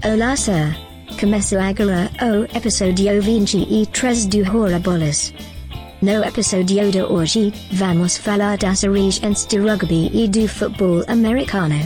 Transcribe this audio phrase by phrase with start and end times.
[0.00, 0.74] Olá, sir.
[1.20, 5.32] Começo agora o episódio 23 do Horribolas.
[6.00, 11.78] No episódio de hoje, vamos falar das origens do rugby e do futebol americano.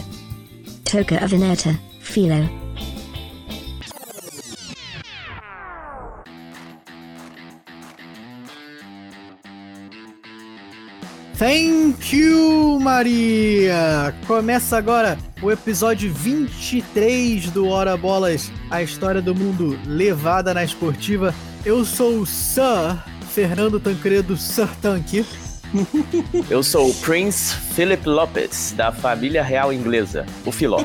[0.90, 2.65] Toca a vinheta, Philo.
[11.38, 14.14] Thank you, Maria!
[14.26, 21.34] Começa agora o episódio 23 do Hora Bolas, a história do mundo levada na esportiva.
[21.62, 22.96] Eu sou o Sir
[23.34, 25.26] Fernando Tancredo Sir Tanque.
[26.48, 30.82] Eu sou o Prince Philip Lopes, da família real inglesa, o Filó.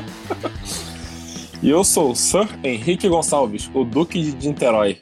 [1.62, 5.00] E eu sou o Sir Henrique Gonçalves, o Duque de Niterói.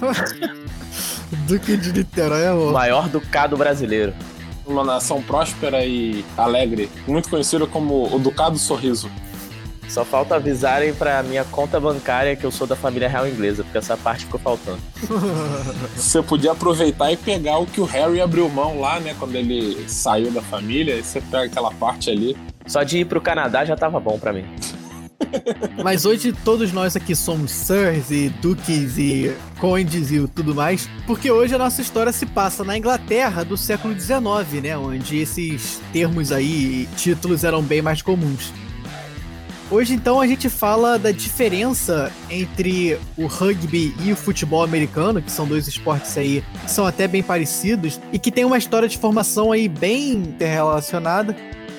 [1.48, 2.68] Duque de Niterói, amor.
[2.68, 4.12] O maior ducado brasileiro.
[4.66, 9.10] Uma nação próspera e alegre, muito conhecida como o Ducado Sorriso.
[9.88, 13.76] Só falta avisarem pra minha conta bancária que eu sou da família real inglesa, porque
[13.76, 14.78] essa parte ficou faltando.
[15.94, 19.14] Você podia aproveitar e pegar o que o Harry abriu mão lá, né?
[19.18, 22.34] Quando ele saiu da família, e você pega aquela parte ali.
[22.66, 24.46] Só de ir pro Canadá já tava bom pra mim.
[25.82, 31.30] Mas hoje todos nós aqui somos sirs e duques e condes e tudo mais, porque
[31.30, 34.76] hoje a nossa história se passa na Inglaterra do século XIX, né?
[34.76, 38.52] Onde esses termos aí, títulos eram bem mais comuns.
[39.72, 45.32] Hoje, então, a gente fala da diferença entre o rugby e o futebol americano, que
[45.32, 48.98] são dois esportes aí que são até bem parecidos e que tem uma história de
[48.98, 51.34] formação aí bem interrelacionada.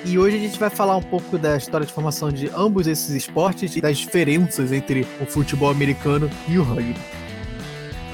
[0.05, 3.09] E hoje a gente vai falar um pouco da história de formação de ambos esses
[3.11, 6.99] esportes e das diferenças entre o futebol americano e o rugby.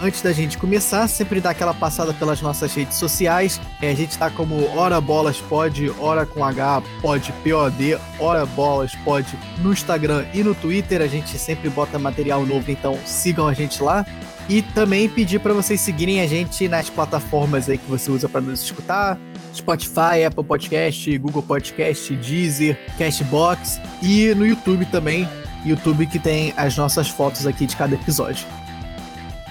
[0.02, 3.60] Antes da gente começar, sempre dá aquela passada pelas nossas redes sociais.
[3.82, 8.96] É, a gente tá como Hora Bolas Pod, Hora com H, Pod, POD, Hora Bolas
[9.04, 11.02] Pod no Instagram e no Twitter.
[11.02, 14.06] A gente sempre bota material novo, então sigam a gente lá.
[14.48, 18.42] E também pedir para vocês seguirem a gente nas plataformas aí que você usa para
[18.42, 19.20] nos escutar.
[19.54, 25.28] Spotify, Apple Podcast, Google Podcast, Deezer, Cashbox e no YouTube também.
[25.66, 28.48] YouTube que tem as nossas fotos aqui de cada episódio.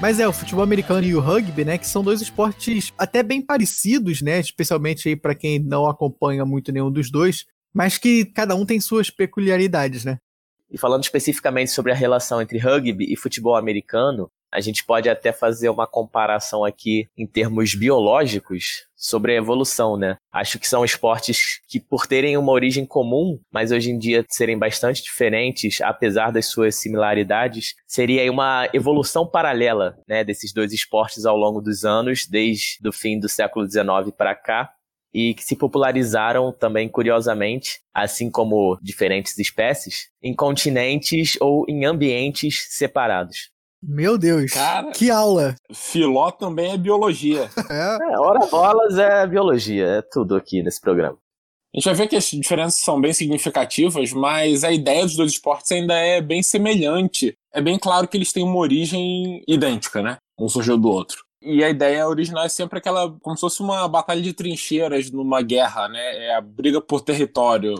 [0.01, 3.43] Mas é, o futebol americano e o rugby, né, que são dois esportes até bem
[3.43, 7.45] parecidos, né, especialmente aí para quem não acompanha muito nenhum dos dois,
[7.75, 10.19] mas que cada um tem suas peculiaridades, né?
[10.71, 15.33] E falando especificamente sobre a relação entre rugby e futebol americano, a gente pode até
[15.33, 20.17] fazer uma comparação aqui em termos biológicos sobre a evolução, né?
[20.33, 24.59] Acho que são esportes que, por terem uma origem comum, mas hoje em dia serem
[24.59, 31.37] bastante diferentes, apesar das suas similaridades, seria uma evolução paralela, né, desses dois esportes ao
[31.37, 34.73] longo dos anos, desde o fim do século XIX para cá,
[35.13, 42.67] e que se popularizaram também, curiosamente, assim como diferentes espécies, em continentes ou em ambientes
[42.71, 43.51] separados.
[43.83, 44.91] Meu Deus, Cara.
[44.93, 45.55] que aula!
[45.73, 47.49] Filó também é biologia.
[47.71, 51.19] É, É, hora bolas é biologia, é tudo aqui nesse programa.
[51.75, 55.33] A gente vai ver que as diferenças são bem significativas, mas a ideia dos dois
[55.33, 57.35] esportes ainda é bem semelhante.
[57.53, 60.17] É bem claro que eles têm uma origem idêntica, né?
[60.41, 61.25] Um surgiu do outro.
[61.43, 65.43] E a ideia original é sempre aquela, como se fosse uma batalha de trincheiras numa
[65.43, 66.27] guerra, né?
[66.27, 67.75] É a briga por território.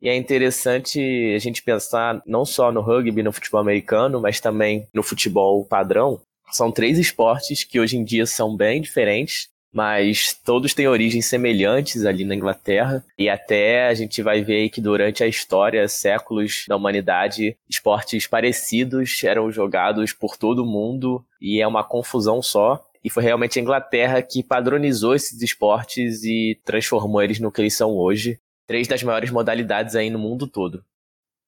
[0.00, 1.00] E é interessante
[1.34, 6.20] a gente pensar não só no rugby, no futebol americano, mas também no futebol padrão.
[6.50, 12.04] São três esportes que hoje em dia são bem diferentes, mas todos têm origens semelhantes
[12.06, 13.04] ali na Inglaterra.
[13.18, 19.22] E até a gente vai ver que durante a história, séculos da humanidade, esportes parecidos
[19.24, 22.82] eram jogados por todo mundo e é uma confusão só.
[23.04, 27.76] E foi realmente a Inglaterra que padronizou esses esportes e transformou eles no que eles
[27.76, 28.40] são hoje.
[28.68, 30.84] Três das maiores modalidades aí no mundo todo.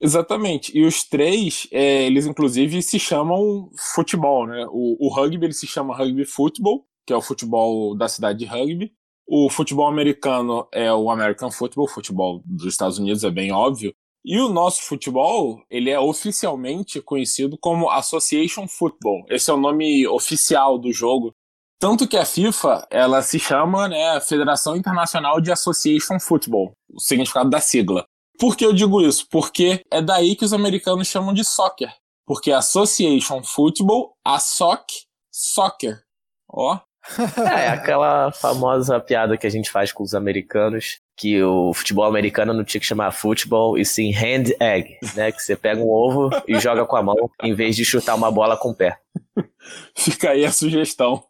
[0.01, 0.77] Exatamente.
[0.77, 4.67] E os três, é, eles inclusive se chamam futebol, né?
[4.71, 8.47] O, o rugby ele se chama rugby football, que é o futebol da cidade de
[8.47, 8.93] rugby.
[9.33, 13.95] O futebol americano é o American Football, futebol dos Estados Unidos, é bem óbvio.
[14.25, 19.25] E o nosso futebol, ele é oficialmente conhecido como Association Football.
[19.31, 21.33] Esse é o nome oficial do jogo.
[21.81, 27.49] Tanto que a FIFA, ela se chama, né, Federação Internacional de Association Football, o significado
[27.49, 28.05] da sigla.
[28.39, 29.27] Por que eu digo isso?
[29.31, 31.91] Porque é daí que os americanos chamam de soccer.
[32.27, 34.85] Porque Association Football, a soc,
[35.33, 36.03] soccer.
[36.49, 36.79] Ó,
[37.39, 42.53] É, aquela famosa piada que a gente faz com os americanos, que o futebol americano
[42.53, 45.33] não tinha que chamar futebol, e sim hand egg, né?
[45.33, 48.31] Que você pega um ovo e joga com a mão, em vez de chutar uma
[48.31, 48.99] bola com o pé.
[49.97, 51.25] fica aí a sugestão.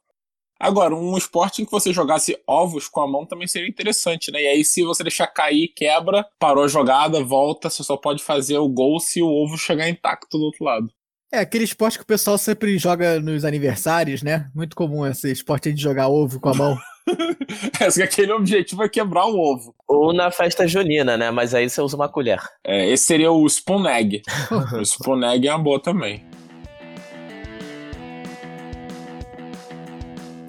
[0.60, 4.42] Agora, um esporte em que você jogasse ovos com a mão também seria interessante, né?
[4.42, 8.58] E aí, se você deixar cair, quebra, parou a jogada, volta, você só pode fazer
[8.58, 10.92] o gol se o ovo chegar intacto do outro lado.
[11.32, 14.50] É, aquele esporte que o pessoal sempre joga nos aniversários, né?
[14.54, 16.76] Muito comum esse esporte de jogar ovo com a mão.
[17.80, 19.74] Esse, aquele objetivo é quebrar o ovo.
[19.88, 21.30] Ou na festa junina, né?
[21.30, 22.40] Mas aí você usa uma colher.
[22.64, 24.22] É, esse seria o spoon egg.
[24.76, 26.24] o spoon egg é uma boa também.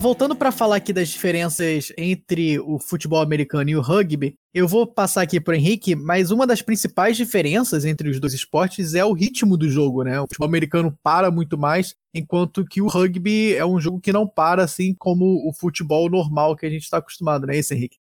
[0.01, 4.87] Voltando para falar aqui das diferenças entre o futebol americano e o rugby, eu vou
[4.87, 9.13] passar aqui para Henrique, mas uma das principais diferenças entre os dois esportes é o
[9.13, 10.19] ritmo do jogo, né?
[10.19, 14.27] O futebol americano para muito mais, enquanto que o rugby é um jogo que não
[14.27, 17.97] para, assim como o futebol normal que a gente está acostumado, não é isso, Henrique?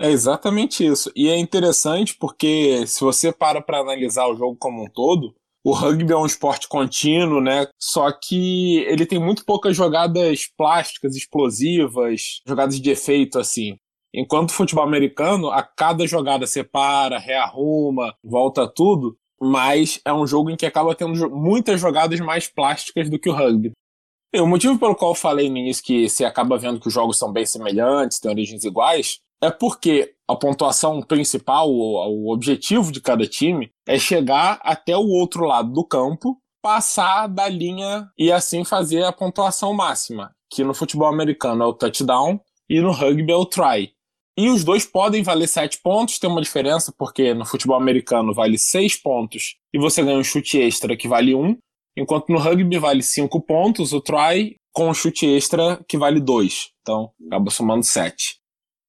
[0.00, 1.12] É exatamente isso.
[1.14, 5.32] E é interessante porque se você para para analisar o jogo como um todo,
[5.66, 7.66] o rugby é um esporte contínuo, né?
[7.76, 13.76] Só que ele tem muito poucas jogadas plásticas, explosivas, jogadas de efeito, assim.
[14.14, 20.50] Enquanto o futebol americano, a cada jogada separa, rearruma, volta tudo, mas é um jogo
[20.50, 23.72] em que acaba tendo muitas jogadas mais plásticas do que o rugby.
[24.32, 26.94] E o motivo pelo qual eu falei no início que você acaba vendo que os
[26.94, 33.00] jogos são bem semelhantes, têm origens iguais, é porque a pontuação principal, o, objetivo de
[33.00, 38.64] cada time, é chegar até o outro lado do campo, passar da linha e assim
[38.64, 43.36] fazer a pontuação máxima, que no futebol americano é o touchdown e no rugby é
[43.36, 43.92] o try.
[44.38, 48.58] E os dois podem valer 7 pontos, tem uma diferença, porque no futebol americano vale
[48.58, 51.56] 6 pontos e você ganha um chute extra que vale 1,
[51.96, 56.68] enquanto no rugby vale 5 pontos o try com um chute extra que vale 2.
[56.82, 58.38] Então acaba somando 7.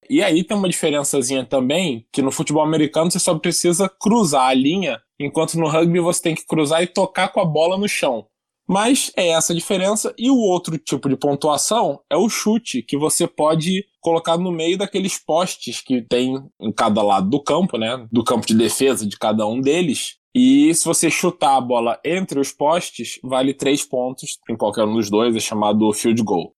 [0.08, 4.54] E aí tem uma diferençazinha também, que no futebol americano você só precisa cruzar a
[4.54, 8.26] linha, enquanto no rugby você tem que cruzar e tocar com a bola no chão.
[8.68, 10.14] Mas é essa a diferença.
[10.18, 14.76] E o outro tipo de pontuação é o chute, que você pode colocar no meio
[14.76, 18.06] daqueles postes que tem em cada lado do campo, né?
[18.12, 20.18] Do campo de defesa de cada um deles.
[20.34, 24.94] E se você chutar a bola entre os postes, vale três pontos em qualquer um
[24.94, 26.54] dos dois, é chamado field goal.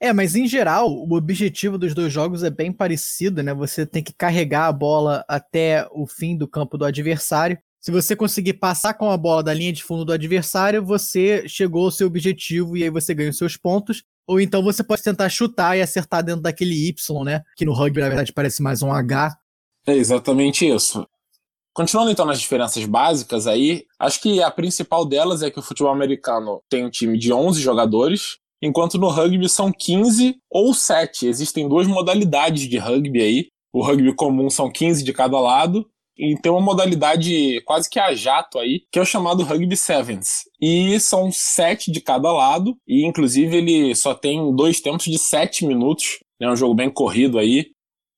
[0.00, 3.54] É, mas em geral, o objetivo dos dois jogos é bem parecido, né?
[3.54, 7.58] Você tem que carregar a bola até o fim do campo do adversário.
[7.80, 11.84] Se você conseguir passar com a bola da linha de fundo do adversário, você chegou
[11.84, 14.02] ao seu objetivo e aí você ganha os seus pontos.
[14.26, 17.42] Ou então você pode tentar chutar e acertar dentro daquele Y, né?
[17.56, 19.38] Que no rugby, na verdade, parece mais um H.
[19.86, 21.06] É exatamente isso.
[21.72, 25.92] Continuando então nas diferenças básicas aí, acho que a principal delas é que o futebol
[25.92, 31.26] americano tem um time de 11 jogadores, enquanto no rugby são 15 ou 7.
[31.26, 33.46] Existem duas modalidades de rugby aí.
[33.72, 35.86] O rugby comum são 15 de cada lado,
[36.18, 40.44] e tem uma modalidade quase que a jato aí, que é o chamado Rugby Sevens.
[40.60, 45.66] E são sete de cada lado, e inclusive ele só tem dois tempos de sete
[45.66, 46.18] minutos.
[46.40, 47.66] É um jogo bem corrido aí.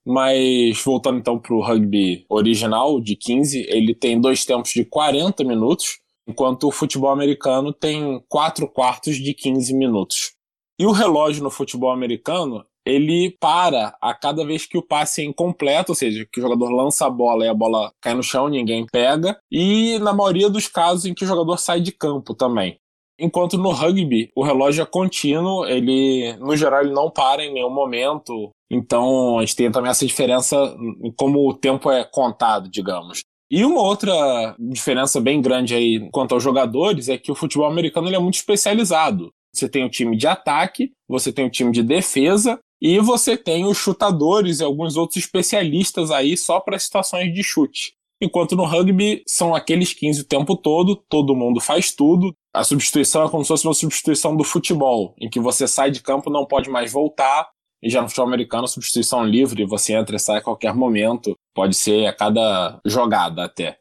[0.06, 5.44] Mas voltando então para o rugby original, de 15, ele tem dois tempos de 40
[5.44, 10.32] minutos enquanto o futebol americano tem 4 quartos de 15 minutos.
[10.78, 15.24] E o relógio no futebol americano, ele para a cada vez que o passe é
[15.24, 18.48] incompleto, ou seja, que o jogador lança a bola e a bola cai no chão,
[18.48, 22.78] ninguém pega, e na maioria dos casos em que o jogador sai de campo também.
[23.20, 27.70] Enquanto no rugby, o relógio é contínuo, ele, no geral, ele não para em nenhum
[27.70, 28.50] momento.
[28.70, 30.56] Então, a gente tem também essa diferença
[31.02, 33.22] em como o tempo é contado, digamos.
[33.50, 38.08] E uma outra diferença bem grande aí quanto aos jogadores é que o futebol americano
[38.14, 39.32] é muito especializado.
[39.54, 43.64] Você tem o time de ataque, você tem o time de defesa e você tem
[43.64, 47.94] os chutadores e alguns outros especialistas aí só para situações de chute.
[48.20, 52.34] Enquanto no rugby são aqueles 15 o tempo todo, todo mundo faz tudo.
[52.52, 56.02] A substituição é como se fosse uma substituição do futebol, em que você sai de
[56.02, 57.48] campo não pode mais voltar,
[57.82, 61.36] e já no futebol americano, substituição livre, você entra e sai a qualquer momento.
[61.54, 63.78] Pode ser a cada jogada até.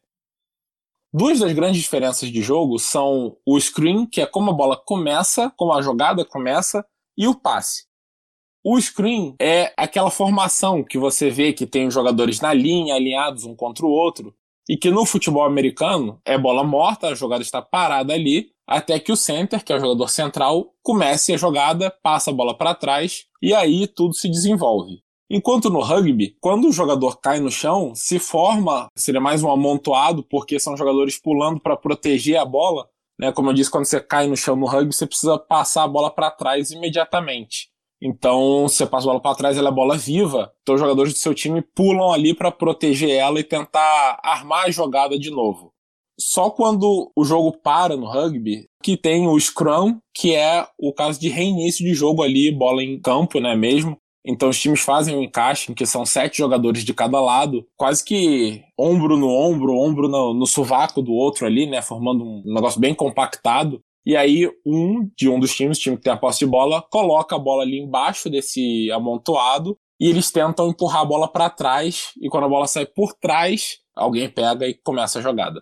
[1.13, 5.51] Duas das grandes diferenças de jogo são o screen, que é como a bola começa,
[5.58, 6.86] como a jogada começa,
[7.18, 7.86] e o passe.
[8.63, 13.46] O screen é aquela formação que você vê que tem os jogadores na linha, alinhados
[13.46, 14.36] um contra o outro,
[14.70, 19.12] e que no futebol americano é bola morta, a jogada está parada ali, até que
[19.12, 23.26] o center, que é o jogador central, comece a jogada, passa a bola para trás
[23.42, 25.02] e aí tudo se desenvolve.
[25.30, 30.24] Enquanto no rugby, quando o jogador cai no chão, se forma, seria mais um amontoado,
[30.24, 32.88] porque são jogadores pulando para proteger a bola.
[33.20, 33.32] Né?
[33.32, 36.10] Como eu disse, quando você cai no chão no rugby, você precisa passar a bola
[36.10, 37.70] para trás imediatamente.
[38.02, 40.54] Então, você passa a bola para trás, ela é bola viva.
[40.62, 44.72] Então, os jogadores do seu time pulam ali para proteger ela e tentar armar a
[44.72, 45.74] jogada de novo
[46.20, 51.20] só quando o jogo para no rugby que tem o scrum, que é o caso
[51.20, 53.98] de reinício de jogo ali, bola em campo, né, mesmo.
[54.26, 58.62] Então os times fazem um encaixe, que são sete jogadores de cada lado, quase que
[58.78, 62.94] ombro no ombro, ombro no, no sovaco do outro ali, né, formando um negócio bem
[62.94, 63.80] compactado.
[64.06, 66.82] E aí, um de um dos times, o time que tem a posse de bola,
[66.82, 72.12] coloca a bola ali embaixo desse amontoado e eles tentam empurrar a bola para trás.
[72.22, 75.62] E quando a bola sai por trás, alguém pega e começa a jogada.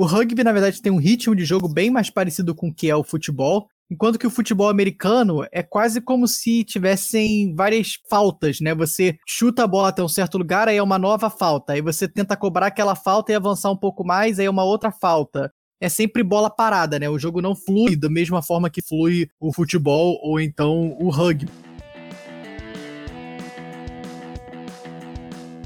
[0.00, 2.88] O rugby, na verdade, tem um ritmo de jogo bem mais parecido com o que
[2.88, 8.60] é o futebol, enquanto que o futebol americano é quase como se tivessem várias faltas,
[8.62, 8.74] né?
[8.74, 12.08] Você chuta a bola até um certo lugar, aí é uma nova falta, aí você
[12.08, 15.52] tenta cobrar aquela falta e avançar um pouco mais, aí é uma outra falta
[15.82, 17.08] é sempre bola parada, né?
[17.08, 21.50] O jogo não flui da mesma forma que flui o futebol ou então o rugby.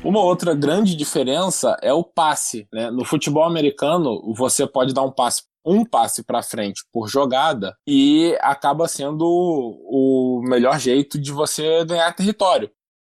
[0.04, 2.68] Uma outra grande diferença é o passe.
[2.70, 2.90] Né?
[2.90, 8.37] No futebol americano, você pode dar um passe um passe para frente por jogada e
[8.42, 12.70] acaba sendo o melhor jeito de você ganhar território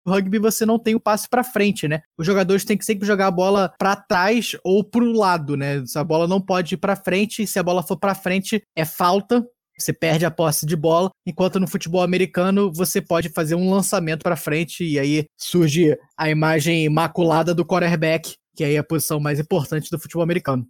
[0.07, 2.01] rugby você não tem o passe para frente, né?
[2.17, 5.83] Os jogadores têm que sempre jogar a bola para trás ou pro lado, né?
[5.95, 9.45] A bola não pode ir para frente, se a bola for para frente é falta,
[9.77, 14.23] você perde a posse de bola, enquanto no futebol americano você pode fazer um lançamento
[14.23, 19.19] para frente e aí surge a imagem imaculada do quarterback, que aí é a posição
[19.19, 20.67] mais importante do futebol americano.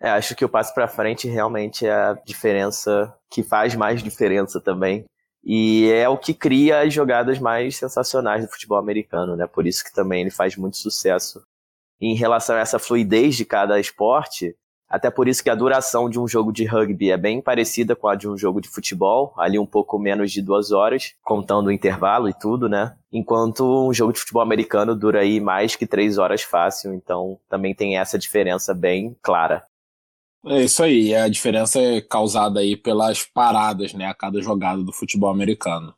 [0.00, 4.60] É, acho que o passe para frente realmente é a diferença que faz mais diferença
[4.60, 5.04] também.
[5.42, 9.46] E é o que cria as jogadas mais sensacionais do futebol americano, né?
[9.46, 11.42] Por isso que também ele faz muito sucesso.
[12.00, 14.56] Em relação a essa fluidez de cada esporte,
[14.94, 18.06] até por isso que a duração de um jogo de rugby é bem parecida com
[18.06, 21.72] a de um jogo de futebol, ali um pouco menos de duas horas, contando o
[21.72, 22.94] intervalo e tudo, né?
[23.12, 27.74] Enquanto um jogo de futebol americano dura aí mais que três horas fácil, então também
[27.74, 29.64] tem essa diferença bem clara.
[30.46, 34.92] É isso aí, a diferença é causada aí pelas paradas, né, a cada jogada do
[34.92, 35.92] futebol americano.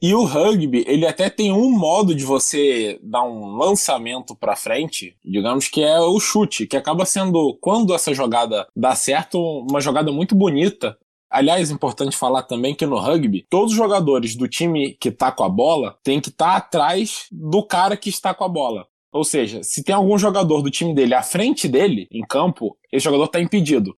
[0.00, 5.16] E o rugby, ele até tem um modo de você dar um lançamento para frente,
[5.24, 10.12] digamos que é o chute, que acaba sendo, quando essa jogada dá certo, uma jogada
[10.12, 10.98] muito bonita.
[11.30, 15.44] Aliás, importante falar também que no rugby, todos os jogadores do time que tá com
[15.44, 18.86] a bola têm que estar tá atrás do cara que está com a bola.
[19.10, 23.04] Ou seja, se tem algum jogador do time dele à frente dele, em campo, esse
[23.04, 23.96] jogador está impedido.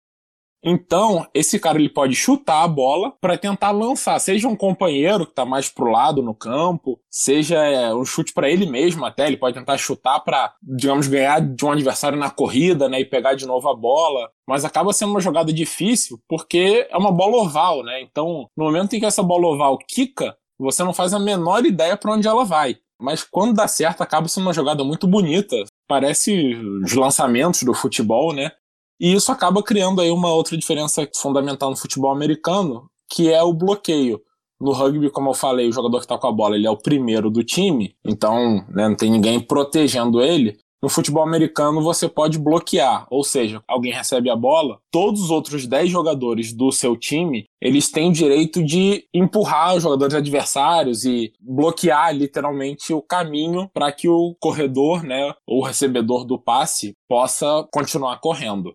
[0.69, 5.31] Então, esse cara ele pode chutar a bola para tentar lançar, seja um companheiro que
[5.31, 9.37] está mais pro lado no campo, seja é, um chute para ele mesmo até, ele
[9.37, 13.47] pode tentar chutar para, digamos, ganhar de um adversário na corrida, né, e pegar de
[13.47, 18.01] novo a bola, mas acaba sendo uma jogada difícil porque é uma bola oval, né?
[18.03, 21.97] Então, no momento em que essa bola oval quica, você não faz a menor ideia
[21.97, 22.77] para onde ela vai.
[23.01, 25.55] Mas quando dá certo, acaba sendo uma jogada muito bonita.
[25.87, 28.51] Parece os lançamentos do futebol, né?
[28.99, 33.53] E isso acaba criando aí uma outra diferença fundamental no futebol americano, que é o
[33.53, 34.21] bloqueio.
[34.59, 36.79] No rugby, como eu falei, o jogador que está com a bola ele é o
[36.79, 40.59] primeiro do time, então né, não tem ninguém protegendo ele.
[40.83, 45.67] No futebol americano, você pode bloquear, ou seja, alguém recebe a bola, todos os outros
[45.67, 51.33] 10 jogadores do seu time, eles têm o direito de empurrar os jogadores adversários e
[51.41, 58.21] bloquear literalmente o caminho para que o corredor, né, ou recebedor do passe possa continuar
[58.21, 58.75] correndo.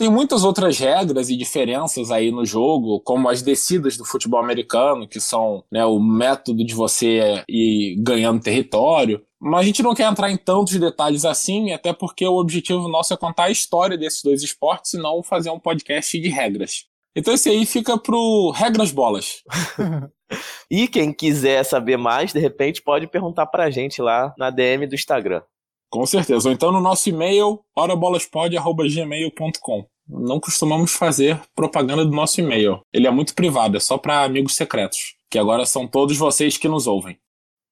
[0.00, 5.06] Tem muitas outras regras e diferenças aí no jogo, como as descidas do futebol americano,
[5.06, 9.22] que são né, o método de você ir ganhando território.
[9.38, 13.12] Mas a gente não quer entrar em tantos detalhes assim, até porque o objetivo nosso
[13.12, 16.86] é contar a história desses dois esportes e não fazer um podcast de regras.
[17.14, 19.42] Então esse aí fica pro Regras Bolas.
[20.70, 24.94] e quem quiser saber mais, de repente, pode perguntar pra gente lá na DM do
[24.94, 25.42] Instagram.
[25.90, 26.48] Com certeza.
[26.48, 29.86] Ou então no nosso e-mail, horabolaspod.gmail.com.
[30.08, 32.80] Não costumamos fazer propaganda do nosso e-mail.
[32.92, 36.68] Ele é muito privado, é só para amigos secretos, que agora são todos vocês que
[36.68, 37.18] nos ouvem.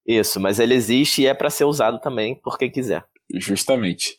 [0.06, 3.04] Isso, mas ele existe e é para ser usado também por quem quiser.
[3.34, 4.16] Justamente.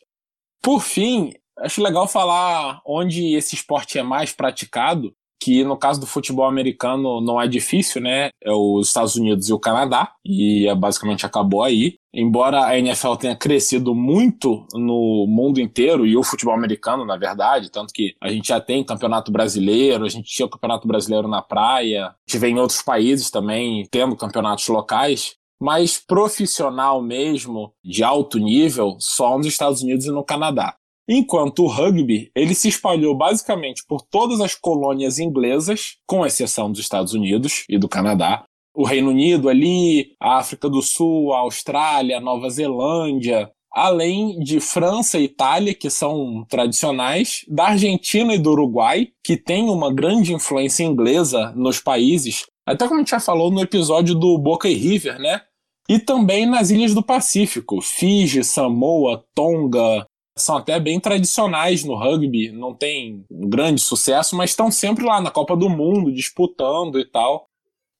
[0.61, 6.05] Por fim, acho legal falar onde esse esporte é mais praticado que no caso do
[6.05, 8.29] futebol americano não é difícil, né?
[8.43, 11.95] É os Estados Unidos e o Canadá, e é, basicamente acabou aí.
[12.13, 17.71] Embora a NFL tenha crescido muito no mundo inteiro, e o futebol americano, na verdade,
[17.71, 21.41] tanto que a gente já tem campeonato brasileiro, a gente tinha o campeonato brasileiro na
[21.41, 28.39] praia, a gente em outros países também tendo campeonatos locais, mas profissional mesmo, de alto
[28.39, 30.75] nível, só nos Estados Unidos e no Canadá.
[31.11, 36.81] Enquanto o rugby, ele se espalhou basicamente por todas as colônias inglesas, com exceção dos
[36.81, 38.43] Estados Unidos e do Canadá.
[38.75, 44.59] O Reino Unido ali, a África do Sul, a Austrália, a Nova Zelândia, além de
[44.59, 50.31] França e Itália, que são tradicionais, da Argentina e do Uruguai, que tem uma grande
[50.31, 54.75] influência inglesa nos países, até como a gente já falou no episódio do Boca e
[54.75, 55.41] River, né?
[55.89, 60.05] E também nas ilhas do Pacífico, Fiji, Samoa, Tonga,
[60.39, 65.29] são até bem tradicionais no rugby, não tem grande sucesso, mas estão sempre lá na
[65.29, 67.47] Copa do Mundo, disputando e tal.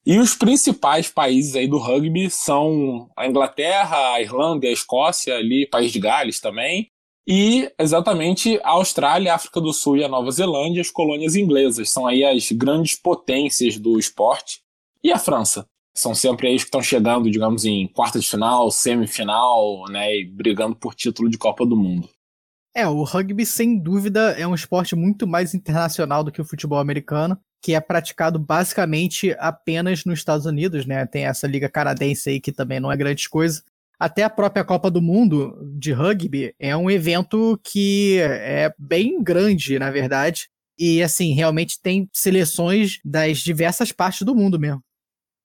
[0.05, 5.67] E os principais países aí do rugby são a Inglaterra, a Irlanda a Escócia, ali,
[5.67, 6.89] País de Gales também,
[7.27, 11.91] e exatamente a Austrália, a África do Sul e a Nova Zelândia, as colônias inglesas,
[11.91, 14.62] são aí as grandes potências do esporte.
[15.03, 15.67] E a França?
[15.96, 20.75] São sempre eles que estão chegando, digamos, em quarta de final, semifinal, né, e brigando
[20.75, 22.10] por título de Copa do Mundo.
[22.75, 26.77] É, o rugby, sem dúvida, é um esporte muito mais internacional do que o futebol
[26.77, 31.05] americano, que é praticado basicamente apenas nos Estados Unidos, né?
[31.05, 33.61] Tem essa liga canadense aí que também não é grande coisa.
[33.99, 39.77] Até a própria Copa do Mundo de rugby é um evento que é bem grande,
[39.77, 40.47] na verdade.
[40.77, 44.81] E, assim, realmente tem seleções das diversas partes do mundo mesmo.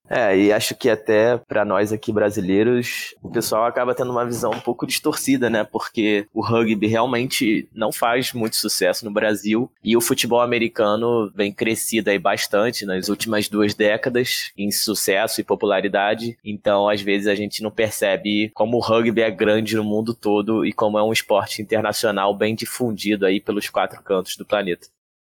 [0.08, 4.50] É, e acho que até para nós aqui brasileiros, o pessoal acaba tendo uma visão
[4.50, 5.64] um pouco distorcida, né?
[5.64, 11.52] Porque o rugby realmente não faz muito sucesso no Brasil e o futebol americano vem
[11.52, 16.36] crescido aí bastante nas últimas duas décadas em sucesso e popularidade.
[16.44, 20.66] Então, às vezes a gente não percebe como o rugby é grande no mundo todo
[20.66, 24.86] e como é um esporte internacional bem difundido aí pelos quatro cantos do planeta.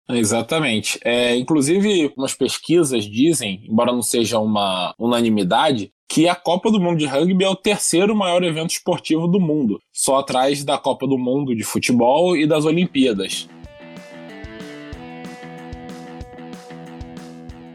[0.08, 0.98] Exatamente.
[1.04, 6.98] É, inclusive, umas pesquisas dizem, embora não seja uma unanimidade, que a Copa do Mundo
[6.98, 11.16] de Rugby é o terceiro maior evento esportivo do mundo, só atrás da Copa do
[11.16, 13.48] Mundo de Futebol e das Olimpíadas.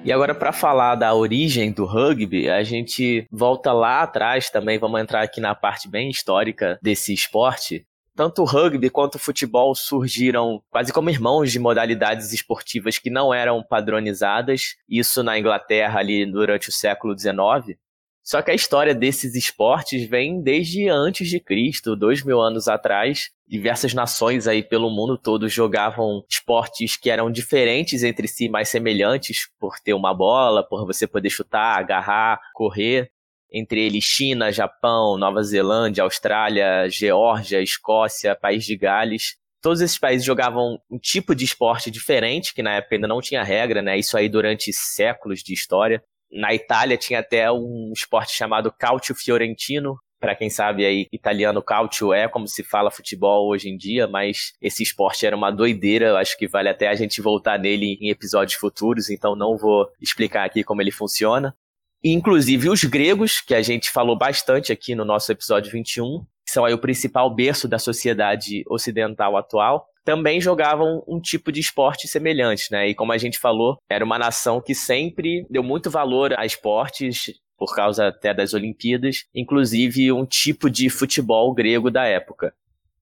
[0.08, 5.02] E agora, para falar da origem do rugby, a gente volta lá atrás também, vamos
[5.02, 7.86] entrar aqui na parte bem histórica desse esporte,
[8.18, 13.32] tanto o rugby quanto o futebol surgiram quase como irmãos de modalidades esportivas que não
[13.32, 17.78] eram padronizadas, isso na Inglaterra ali durante o século XIX.
[18.24, 23.30] Só que a história desses esportes vem desde antes de Cristo, dois mil anos atrás.
[23.48, 29.48] Diversas nações aí pelo mundo todo jogavam esportes que eram diferentes entre si, mas semelhantes,
[29.60, 33.12] por ter uma bola, por você poder chutar, agarrar, correr
[33.52, 39.36] entre eles China, Japão, Nova Zelândia, Austrália, Geórgia, Escócia, País de Gales.
[39.62, 43.44] Todos esses países jogavam um tipo de esporte diferente, que na época ainda não tinha
[43.44, 43.98] regra, né?
[43.98, 46.04] Isso aí durante séculos de história.
[46.32, 49.98] Na Itália tinha até um esporte chamado Calcio Fiorentino.
[50.20, 54.54] Para quem sabe aí, italiano calcio é como se fala futebol hoje em dia, mas
[54.60, 58.10] esse esporte era uma doideira, eu acho que vale até a gente voltar nele em
[58.10, 61.56] episódios futuros, então não vou explicar aqui como ele funciona.
[62.10, 66.64] Inclusive os gregos, que a gente falou bastante aqui no nosso episódio 21, que são
[66.64, 72.72] aí o principal berço da sociedade ocidental atual, também jogavam um tipo de esporte semelhante,
[72.72, 72.88] né?
[72.88, 77.34] E como a gente falou, era uma nação que sempre deu muito valor a esportes,
[77.58, 82.54] por causa até das Olimpíadas, inclusive um tipo de futebol grego da época.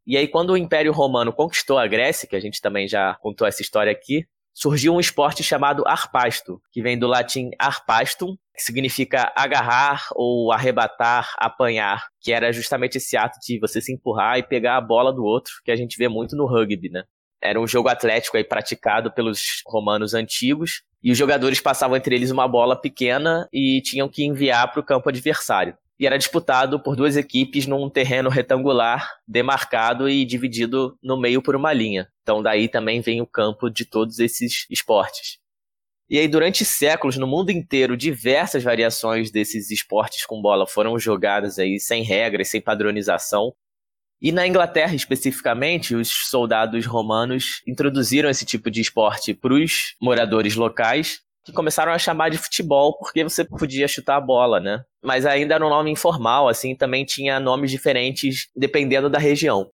[0.07, 3.47] E aí, quando o Império Romano conquistou a Grécia, que a gente também já contou
[3.47, 9.31] essa história aqui, surgiu um esporte chamado arpasto, que vem do latim arpastum, que significa
[9.35, 14.77] agarrar ou arrebatar, apanhar, que era justamente esse ato de você se empurrar e pegar
[14.77, 17.03] a bola do outro, que a gente vê muito no rugby, né?
[17.43, 22.31] Era um jogo atlético aí praticado pelos romanos antigos, e os jogadores passavam entre eles
[22.31, 26.95] uma bola pequena e tinham que enviar para o campo adversário e era disputado por
[26.95, 32.07] duas equipes num terreno retangular, demarcado e dividido no meio por uma linha.
[32.21, 35.37] Então daí também vem o campo de todos esses esportes.
[36.07, 41.57] E aí, durante séculos, no mundo inteiro, diversas variações desses esportes com bola foram jogadas
[41.57, 43.51] aí sem regras, sem padronização.
[44.21, 50.55] E na Inglaterra, especificamente, os soldados romanos introduziram esse tipo de esporte para os moradores
[50.55, 54.83] locais que começaram a chamar de futebol porque você podia chutar a bola, né?
[55.03, 59.69] Mas ainda era um nome informal, assim, também tinha nomes diferentes dependendo da região.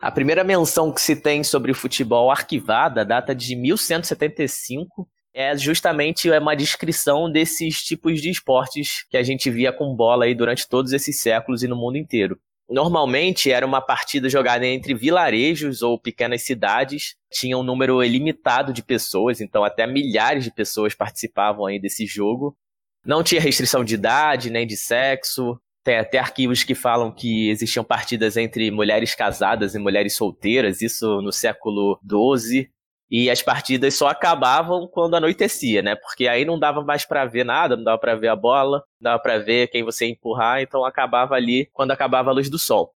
[0.00, 5.08] A primeira menção que se tem sobre o futebol arquivada data de 1175.
[5.36, 10.34] É justamente uma descrição desses tipos de esportes que a gente via com bola aí
[10.34, 12.38] durante todos esses séculos e no mundo inteiro.
[12.68, 18.82] Normalmente era uma partida jogada entre vilarejos ou pequenas cidades, tinha um número ilimitado de
[18.82, 22.56] pessoas, então até milhares de pessoas participavam aí desse jogo.
[23.04, 25.60] Não tinha restrição de idade nem de sexo.
[25.84, 31.20] Tem até arquivos que falam que existiam partidas entre mulheres casadas e mulheres solteiras, isso
[31.20, 32.70] no século XII.
[33.10, 35.94] E as partidas só acabavam quando anoitecia, né?
[35.94, 39.10] Porque aí não dava mais para ver nada, não dava para ver a bola, não
[39.10, 42.58] dava para ver quem você ia empurrar, então acabava ali quando acabava a luz do
[42.58, 42.92] sol.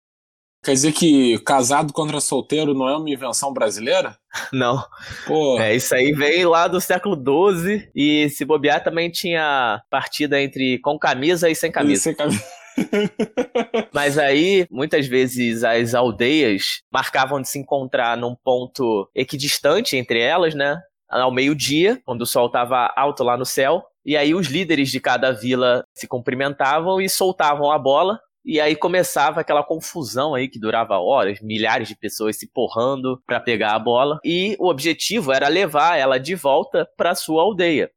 [0.63, 4.17] Quer dizer que casado contra solteiro não é uma invenção brasileira?
[4.51, 4.83] Não.
[5.25, 5.59] Pô.
[5.59, 10.79] É, isso aí veio lá do século XII e se bobear também tinha partida entre
[10.79, 11.93] com camisa e sem camisa.
[11.93, 12.43] E sem camisa.
[13.93, 20.53] Mas aí, muitas vezes, as aldeias marcavam de se encontrar num ponto equidistante entre elas,
[20.53, 20.79] né?
[21.09, 23.83] Ao meio-dia, quando o sol estava alto lá no céu.
[24.05, 28.19] E aí os líderes de cada vila se cumprimentavam e soltavam a bola.
[28.45, 33.41] E aí começava aquela confusão aí que durava horas, milhares de pessoas se porrando para
[33.41, 34.19] pegar a bola.
[34.23, 37.91] E o objetivo era levar ela de volta para sua aldeia.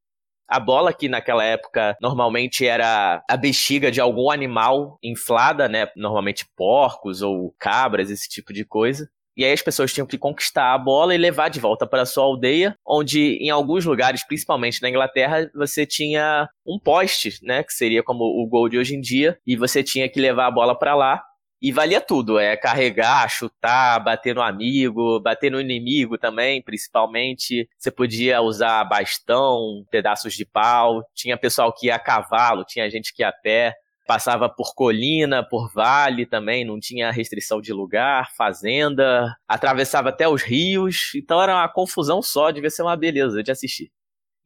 [0.50, 5.86] A bola que naquela época normalmente era a bexiga de algum animal inflada, né?
[5.96, 9.08] Normalmente porcos ou cabras, esse tipo de coisa.
[9.36, 12.24] E aí as pessoas tinham que conquistar a bola e levar de volta para sua
[12.24, 18.02] aldeia, onde em alguns lugares, principalmente na Inglaterra, você tinha um poste, né, que seria
[18.02, 20.94] como o gol de hoje em dia, e você tinha que levar a bola para
[20.94, 21.22] lá
[21.60, 27.68] e valia tudo, é carregar, chutar, bater no amigo, bater no inimigo também, principalmente.
[27.78, 31.02] Você podia usar bastão, pedaços de pau.
[31.14, 33.74] Tinha pessoal que ia a cavalo, tinha gente que ia a pé.
[34.06, 40.42] Passava por colina, por vale também, não tinha restrição de lugar, fazenda, atravessava até os
[40.42, 43.92] rios, então era uma confusão só, devia ser uma beleza de assistir.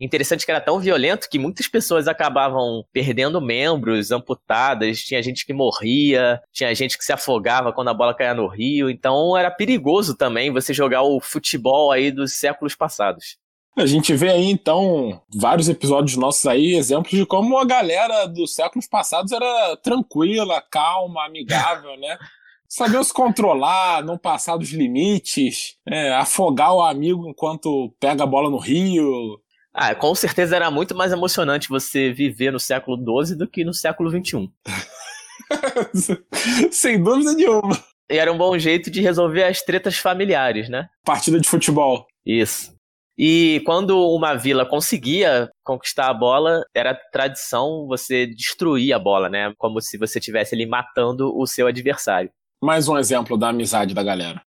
[0.00, 5.52] Interessante que era tão violento que muitas pessoas acabavam perdendo membros, amputadas, tinha gente que
[5.52, 10.16] morria, tinha gente que se afogava quando a bola caía no rio, então era perigoso
[10.16, 13.36] também você jogar o futebol aí dos séculos passados.
[13.76, 18.54] A gente vê aí, então, vários episódios nossos aí, exemplos de como a galera dos
[18.54, 22.16] séculos passados era tranquila, calma, amigável, né?
[22.68, 28.48] Sabia se controlar, não passar dos limites, é, afogar o amigo enquanto pega a bola
[28.48, 29.40] no rio,
[29.74, 33.74] ah, com certeza era muito mais emocionante você viver no século XII do que no
[33.74, 34.48] século XXI.
[36.70, 37.76] Sem dúvida nenhuma.
[38.08, 40.88] E era um bom jeito de resolver as tretas familiares, né?
[41.04, 42.06] Partida de futebol.
[42.24, 42.72] Isso.
[43.18, 49.52] E quando uma vila conseguia conquistar a bola, era tradição você destruir a bola, né?
[49.58, 52.30] Como se você estivesse ali matando o seu adversário.
[52.62, 54.40] Mais um exemplo da amizade da galera.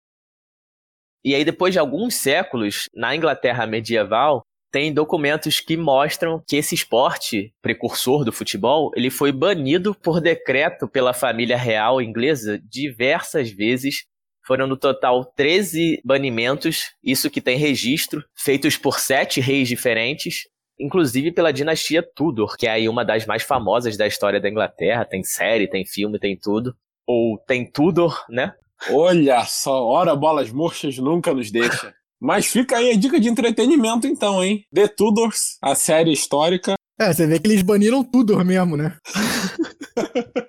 [1.24, 6.76] E aí, depois de alguns séculos, na Inglaterra medieval, tem documentos que mostram que esse
[6.76, 14.06] esporte, precursor do futebol, ele foi banido por decreto pela família real inglesa diversas vezes.
[14.46, 20.44] Foram no total 13 banimentos, isso que tem registro, feitos por sete reis diferentes,
[20.80, 25.06] inclusive pela dinastia Tudor, que é aí uma das mais famosas da história da Inglaterra.
[25.06, 26.76] Tem série, tem filme, tem tudo.
[27.06, 28.54] Ou tem Tudor, né?
[28.92, 31.94] Olha só, ora bolas murchas nunca nos deixa.
[32.20, 34.66] Mas fica aí a dica de entretenimento, então, hein?
[34.74, 36.76] The Tudors, a série histórica.
[37.00, 38.98] É, você vê que eles baniram Tudor mesmo, né?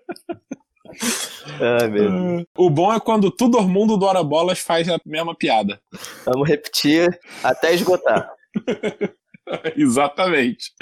[1.61, 2.45] Ai, meu Deus.
[2.57, 5.81] O bom é quando Tudor Mundo do Hora Bolas faz a mesma piada.
[6.25, 7.09] Vamos repetir
[7.43, 8.31] até esgotar.
[9.77, 10.73] Exatamente.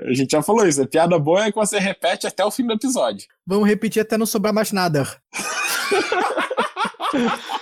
[0.00, 0.82] A gente já falou isso.
[0.82, 3.26] A piada boa é que você repete até o fim do episódio.
[3.46, 5.06] Vamos repetir até não sobrar mais nada.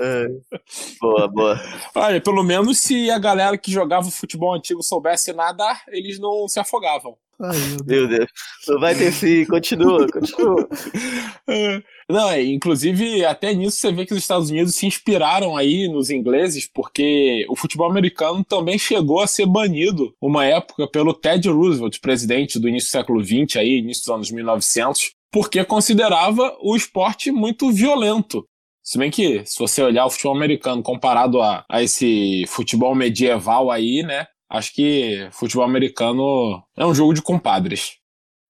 [0.00, 0.28] É.
[1.00, 1.60] Boa, boa.
[1.94, 6.58] Olha, pelo menos se a galera que jogava futebol antigo soubesse nadar, eles não se
[6.58, 7.16] afogavam.
[7.40, 8.08] Ai, meu Deus.
[8.08, 8.30] Meu Deus.
[8.66, 10.68] Não vai ter fim, continua, continua.
[11.50, 11.82] É.
[12.10, 16.10] Não, é, inclusive, até nisso você vê que os Estados Unidos se inspiraram aí nos
[16.10, 21.98] ingleses, porque o futebol americano também chegou a ser banido uma época pelo Ted Roosevelt,
[22.00, 27.30] presidente do início do século XX, aí, início dos anos 1900, porque considerava o esporte
[27.30, 28.46] muito violento.
[28.88, 33.70] Se bem que, se você olhar o futebol americano comparado a, a esse futebol medieval
[33.70, 34.26] aí, né?
[34.48, 37.98] Acho que futebol americano é um jogo de compadres.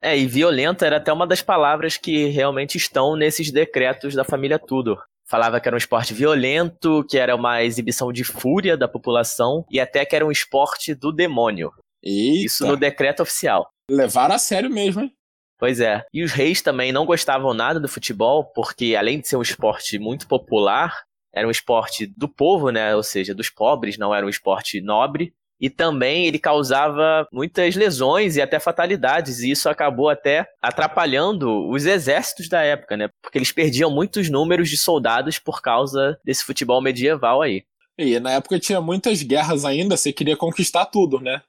[0.00, 4.60] É, e violento era até uma das palavras que realmente estão nesses decretos da família
[4.60, 5.02] Tudor.
[5.28, 9.80] Falava que era um esporte violento, que era uma exibição de fúria da população e
[9.80, 11.72] até que era um esporte do demônio.
[12.00, 12.46] Eita.
[12.46, 13.68] Isso no decreto oficial.
[13.90, 15.12] Levaram a sério mesmo, hein?
[15.58, 16.04] Pois é.
[16.12, 19.98] E os reis também não gostavam nada do futebol, porque além de ser um esporte
[19.98, 21.02] muito popular,
[21.34, 22.94] era um esporte do povo, né?
[22.94, 25.32] Ou seja, dos pobres, não era um esporte nobre.
[25.60, 31.84] E também ele causava muitas lesões e até fatalidades, e isso acabou até atrapalhando os
[31.84, 33.08] exércitos da época, né?
[33.20, 37.64] Porque eles perdiam muitos números de soldados por causa desse futebol medieval aí.
[37.98, 41.42] E na época tinha muitas guerras ainda, você queria conquistar tudo, né?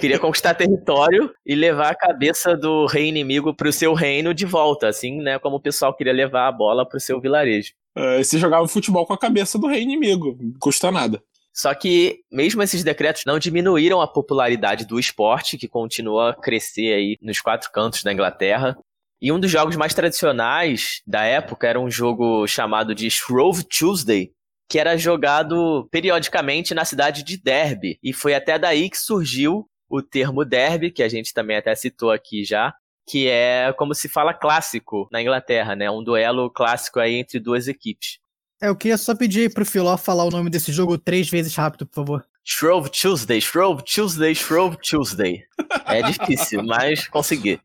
[0.00, 4.88] Queria conquistar território e levar a cabeça do rei inimigo pro seu reino de volta,
[4.88, 5.38] assim, né?
[5.38, 7.72] Como o pessoal queria levar a bola pro seu vilarejo.
[7.94, 11.22] É, você jogava futebol com a cabeça do rei inimigo, não custa nada.
[11.52, 16.94] Só que, mesmo esses decretos não diminuíram a popularidade do esporte, que continua a crescer
[16.94, 18.78] aí nos quatro cantos da Inglaterra.
[19.20, 24.32] E um dos jogos mais tradicionais da época era um jogo chamado de Shrove Tuesday,
[24.70, 27.98] que era jogado periodicamente na cidade de Derby.
[28.00, 32.12] E foi até daí que surgiu o termo derby, que a gente também até citou
[32.12, 32.72] aqui já,
[33.04, 35.90] que é como se fala clássico na Inglaterra, né?
[35.90, 38.20] Um duelo clássico aí entre duas equipes.
[38.62, 41.84] É, eu queria só pedir pro Filó falar o nome desse jogo três vezes rápido,
[41.84, 42.26] por favor.
[42.44, 45.42] Shrove Tuesday, Shrove Tuesday, Shrove Tuesday.
[45.86, 47.58] É difícil, mas consegui.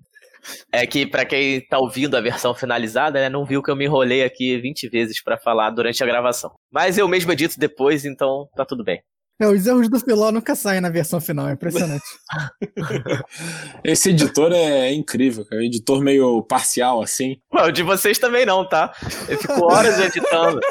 [0.71, 3.85] É que para quem tá ouvindo a versão finalizada, né, não viu que eu me
[3.85, 6.51] enrolei aqui 20 vezes para falar durante a gravação.
[6.71, 9.01] Mas eu mesmo edito depois, então tá tudo bem.
[9.39, 12.05] É, os erros do Filó nunca saem na versão final, é impressionante.
[13.83, 15.63] Esse editor é incrível, cara.
[15.63, 17.37] Editor meio parcial, assim.
[17.51, 18.93] Não, de vocês também não, tá?
[19.27, 20.61] Eu fico horas editando.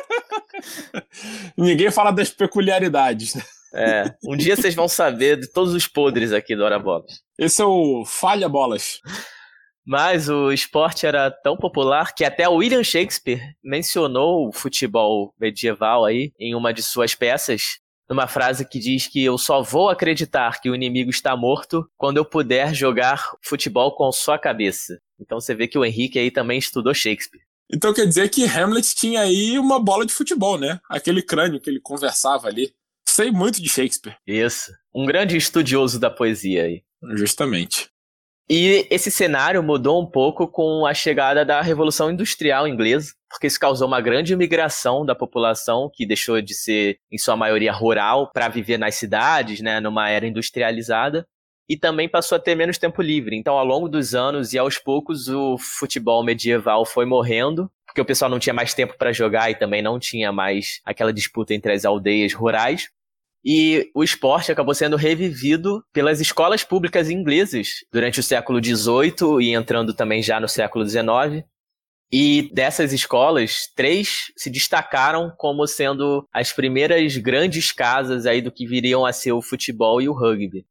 [1.59, 3.43] Ninguém fala das peculiaridades, né?
[3.77, 7.21] É, um dia vocês vão saber de todos os podres aqui do Hora Bolas.
[7.37, 9.01] Esse é o Falha Bolas.
[9.87, 16.33] Mas o esporte era tão popular que até William Shakespeare mencionou o futebol medieval aí
[16.39, 20.71] em uma de suas peças, numa frase que diz que eu só vou acreditar que
[20.71, 24.99] o inimigo está morto quando eu puder jogar futebol com sua cabeça.
[25.21, 27.43] Então você vê que o Henrique aí também estudou Shakespeare.
[27.73, 30.79] Então quer dizer que Hamlet tinha aí uma bola de futebol, né?
[30.89, 32.75] Aquele crânio que ele conversava ali.
[33.07, 34.17] Sei muito de Shakespeare.
[34.27, 34.73] Isso.
[34.95, 36.83] Um grande estudioso da poesia aí.
[37.15, 37.94] Justamente.
[38.49, 43.59] E esse cenário mudou um pouco com a chegada da Revolução Industrial Inglesa, porque isso
[43.59, 48.49] causou uma grande migração da população, que deixou de ser, em sua maioria, rural, para
[48.49, 51.27] viver nas cidades, né, numa era industrializada,
[51.67, 53.35] e também passou a ter menos tempo livre.
[53.35, 58.05] Então, ao longo dos anos e aos poucos, o futebol medieval foi morrendo, porque o
[58.05, 61.73] pessoal não tinha mais tempo para jogar e também não tinha mais aquela disputa entre
[61.73, 62.91] as aldeias rurais.
[63.45, 69.53] E o esporte acabou sendo revivido pelas escolas públicas inglesas durante o século XVIII e
[69.55, 71.45] entrando também já no século XIX.
[72.11, 78.67] E dessas escolas, três se destacaram como sendo as primeiras grandes casas aí do que
[78.67, 80.65] viriam a ser o futebol e o rugby.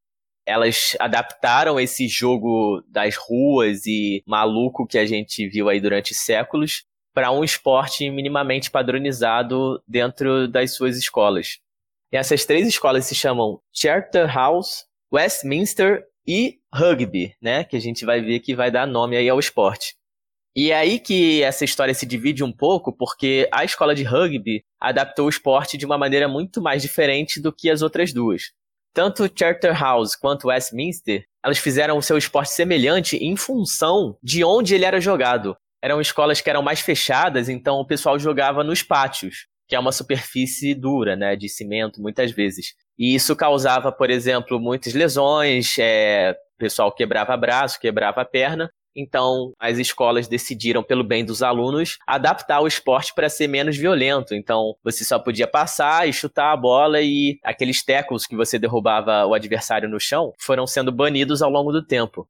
[0.45, 6.85] Elas adaptaram esse jogo das ruas e maluco que a gente viu aí durante séculos
[7.13, 11.59] para um esporte minimamente padronizado dentro das suas escolas.
[12.13, 17.63] E essas três escolas se chamam Charterhouse, Westminster e Rugby, né?
[17.63, 19.95] Que a gente vai ver que vai dar nome aí ao esporte.
[20.55, 24.63] E é aí que essa história se divide um pouco, porque a escola de rugby
[24.79, 28.51] adaptou o esporte de uma maneira muito mais diferente do que as outras duas.
[28.93, 34.85] Tanto Charterhouse quanto Westminster, elas fizeram o seu esporte semelhante em função de onde ele
[34.85, 35.57] era jogado.
[35.81, 39.91] Eram escolas que eram mais fechadas, então o pessoal jogava nos pátios que é uma
[39.91, 42.75] superfície dura, né, de cimento, muitas vezes.
[42.95, 48.69] E isso causava, por exemplo, muitas lesões, é, o pessoal quebrava braço, quebrava perna.
[48.95, 54.35] Então, as escolas decidiram, pelo bem dos alunos, adaptar o esporte para ser menos violento.
[54.35, 59.25] Então, você só podia passar e chutar a bola e aqueles tecos que você derrubava
[59.25, 62.27] o adversário no chão foram sendo banidos ao longo do tempo.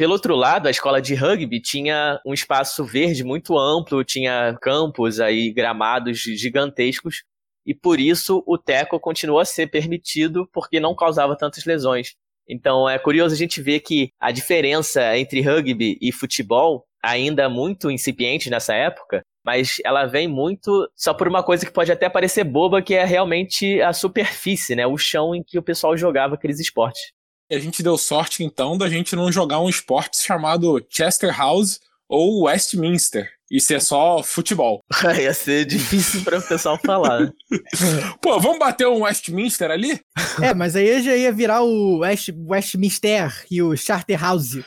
[0.00, 5.20] Pelo outro lado, a escola de rugby tinha um espaço verde muito amplo, tinha campos
[5.20, 7.22] aí, gramados gigantescos,
[7.66, 12.14] e por isso o teco continuou a ser permitido porque não causava tantas lesões.
[12.48, 17.90] Então é curioso a gente ver que a diferença entre rugby e futebol, ainda muito
[17.90, 22.44] incipiente nessa época, mas ela vem muito só por uma coisa que pode até parecer
[22.44, 24.86] boba, que é realmente a superfície, né?
[24.86, 27.12] O chão em que o pessoal jogava aqueles esportes.
[27.50, 31.80] E a gente deu sorte, então, da gente não jogar um esporte chamado Chester House
[32.08, 33.28] ou Westminster.
[33.50, 34.84] E ser só futebol.
[35.18, 37.22] Ia ser difícil para o pessoal falar.
[37.22, 37.32] Né?
[38.22, 40.00] Pô, vamos bater um Westminster ali?
[40.40, 44.58] É, mas aí já ia virar o West, Westminster e o Charter House.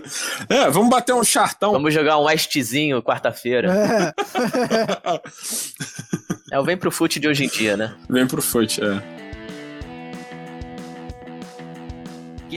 [0.50, 1.72] é, vamos bater um chartão.
[1.72, 3.72] Vamos jogar um Westzinho quarta-feira.
[3.72, 4.12] É.
[6.52, 7.96] é o vem pro fute de hoje em dia, né?
[8.10, 9.25] Vem pro fute, é.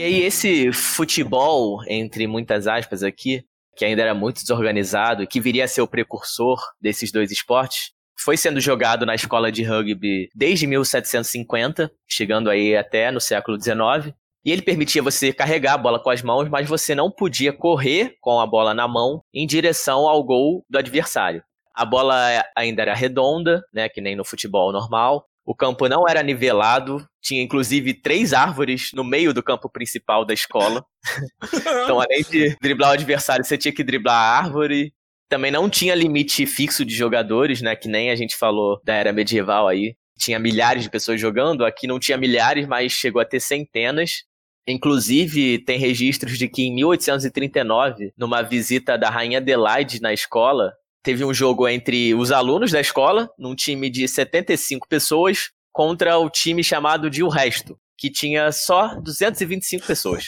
[0.00, 3.44] E aí, esse futebol, entre muitas aspas aqui,
[3.76, 7.90] que ainda era muito desorganizado e que viria a ser o precursor desses dois esportes,
[8.18, 14.16] foi sendo jogado na escola de rugby desde 1750, chegando aí até no século XIX.
[14.42, 18.14] E ele permitia você carregar a bola com as mãos, mas você não podia correr
[18.22, 21.44] com a bola na mão em direção ao gol do adversário.
[21.74, 26.22] A bola ainda era redonda, né, que nem no futebol normal, o campo não era
[26.22, 30.84] nivelado, tinha inclusive três árvores no meio do campo principal da escola.
[31.82, 34.94] então, além de driblar o adversário, você tinha que driblar a árvore.
[35.28, 37.74] Também não tinha limite fixo de jogadores, né?
[37.74, 39.96] Que nem a gente falou da era medieval aí.
[40.16, 41.64] Tinha milhares de pessoas jogando.
[41.64, 44.22] Aqui não tinha milhares, mas chegou a ter centenas.
[44.68, 51.24] Inclusive, tem registros de que em 1839, numa visita da Rainha Adelaide na escola, teve
[51.24, 56.62] um jogo entre os alunos da escola, num time de 75 pessoas, contra o time
[56.62, 60.24] chamado de O Resto, que tinha só 225 pessoas.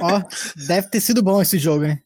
[0.00, 0.22] Ó,
[0.66, 1.98] deve ter sido bom esse jogo, hein?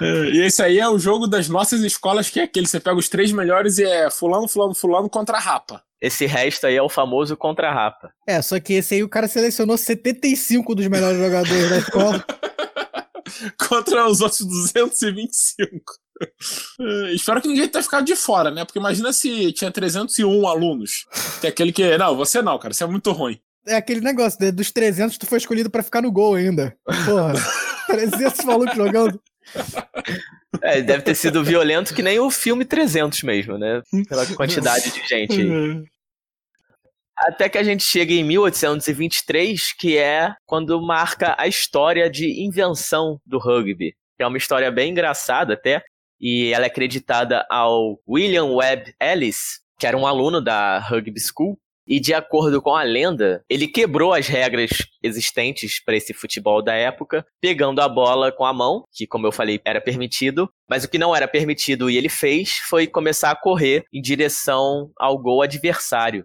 [0.00, 2.96] É, e esse aí é o jogo das nossas escolas, que é aquele, você pega
[2.96, 5.82] os três melhores e é fulano, fulano, fulano contra a rapa.
[6.00, 8.12] Esse resto aí é o famoso contra-rapa.
[8.26, 12.24] É, só que esse aí o cara selecionou 75 dos melhores jogadores da escola.
[13.68, 16.01] contra os outros 225.
[17.14, 18.64] Espero que ninguém tenha ficado de fora, né?
[18.64, 21.06] Porque imagina se tinha 301 alunos.
[21.40, 21.96] Tem aquele que.
[21.96, 23.40] Não, você não, cara, você é muito ruim.
[23.66, 24.50] É aquele negócio, né?
[24.50, 26.76] dos 300 tu foi escolhido para ficar no gol ainda.
[26.84, 27.34] Porra,
[27.86, 29.20] 300 malucos jogando.
[30.60, 33.80] É, deve ter sido violento que nem o filme 300 mesmo, né?
[34.08, 35.84] Pela quantidade de gente aí.
[37.16, 43.20] Até que a gente chega em 1823, que é quando marca a história de invenção
[43.24, 43.94] do rugby.
[44.16, 45.82] Que é uma história bem engraçada até,
[46.22, 51.58] e ela é acreditada ao William Webb Ellis, que era um aluno da Rugby School,
[51.84, 54.70] e de acordo com a lenda, ele quebrou as regras
[55.02, 59.32] existentes para esse futebol da época, pegando a bola com a mão, que como eu
[59.32, 63.36] falei era permitido, mas o que não era permitido e ele fez foi começar a
[63.36, 66.24] correr em direção ao gol adversário.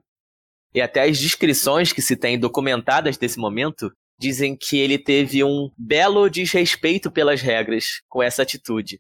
[0.76, 5.72] E até as descrições que se têm documentadas desse momento dizem que ele teve um
[5.76, 9.00] belo desrespeito pelas regras com essa atitude.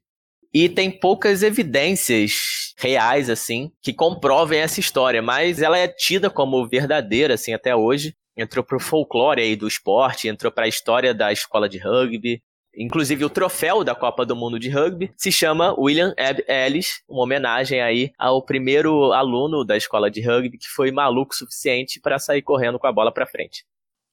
[0.59, 6.67] E tem poucas evidências reais, assim, que comprovem essa história, mas ela é tida como
[6.67, 8.15] verdadeira, assim, até hoje.
[8.35, 12.41] Entrou pro folclore aí do esporte, entrou para a história da escola de rugby.
[12.75, 17.21] Inclusive, o troféu da Copa do Mundo de Rugby se chama William Ebb Ellis, uma
[17.21, 22.17] homenagem aí ao primeiro aluno da escola de rugby que foi maluco o suficiente para
[22.17, 23.63] sair correndo com a bola para frente.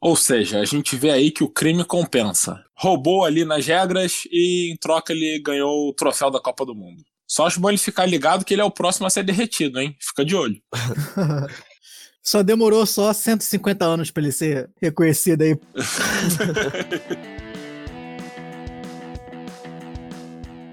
[0.04, 2.62] Ou seja, a gente vê aí que o crime compensa.
[2.76, 7.02] Roubou ali nas regras e em troca ele ganhou o troféu da Copa do Mundo.
[7.26, 9.96] Só acho bom ele ficar ligado que ele é o próximo a ser derretido, hein?
[9.98, 10.60] Fica de olho.
[12.22, 15.58] só demorou só 150 anos para ele ser reconhecido aí.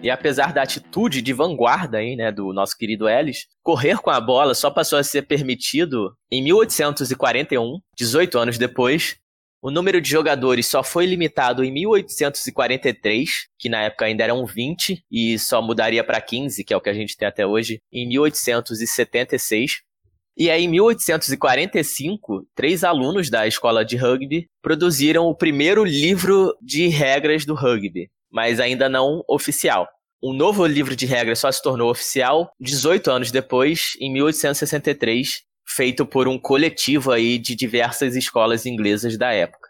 [0.01, 4.19] E apesar da atitude de vanguarda aí, né, do nosso querido Ellis, correr com a
[4.19, 9.17] bola só passou a ser permitido em 1841, 18 anos depois,
[9.61, 15.05] o número de jogadores só foi limitado em 1843, que na época ainda eram 20,
[15.11, 18.07] e só mudaria para 15, que é o que a gente tem até hoje, em
[18.07, 19.81] 1876.
[20.35, 26.87] E aí, em 1845, três alunos da escola de rugby produziram o primeiro livro de
[26.87, 29.87] regras do rugby, mas ainda não oficial.
[30.23, 36.05] Um novo livro de regras só se tornou oficial 18 anos depois, em 1863, feito
[36.05, 39.69] por um coletivo aí de diversas escolas inglesas da época.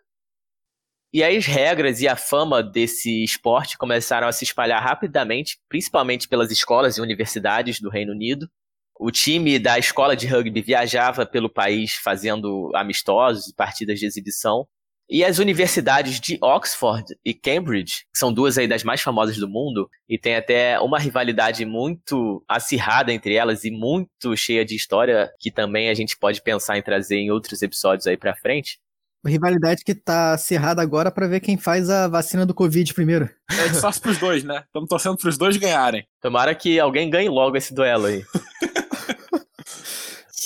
[1.13, 6.52] E as regras e a fama desse esporte começaram a se espalhar rapidamente, principalmente pelas
[6.52, 8.50] escolas e universidades do Reino Unido.
[8.97, 14.65] O time da escola de rugby viajava pelo país fazendo amistosos e partidas de exibição.
[15.13, 19.50] E as universidades de Oxford e Cambridge, que são duas aí das mais famosas do
[19.50, 25.30] mundo, e tem até uma rivalidade muito acirrada entre elas e muito cheia de história,
[25.38, 28.80] que também a gente pode pensar em trazer em outros episódios aí pra frente.
[29.26, 33.30] Rivalidade que tá acirrada agora para ver quem faz a vacina do Covid primeiro.
[33.52, 34.63] É de sorte pros dois, né?
[34.65, 36.08] Estamos torcendo pros dois ganharem.
[36.21, 38.24] Tomara que alguém ganhe logo esse duelo aí.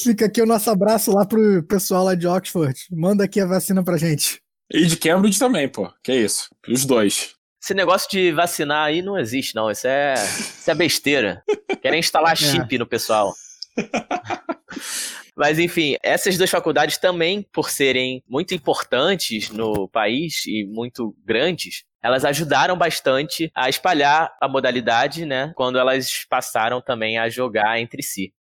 [0.04, 2.76] Fica aqui o nosso abraço lá pro pessoal lá de Oxford.
[2.92, 4.44] Manda aqui a vacina pra gente.
[4.72, 5.92] E de Cambridge também, pô.
[6.04, 6.50] Que isso.
[6.68, 7.36] Os dois.
[7.62, 9.72] Esse negócio de vacinar aí não existe, não.
[9.72, 11.44] Isso é, isso é besteira.
[11.82, 12.36] Querem instalar é.
[12.36, 12.78] chip é.
[12.78, 13.34] no pessoal.
[15.36, 21.84] Mas enfim, essas duas faculdades também, por serem muito importantes no país e muito grandes,
[22.02, 25.52] elas ajudaram bastante a espalhar a modalidade, né?
[25.56, 28.32] Quando elas passaram também a jogar entre si.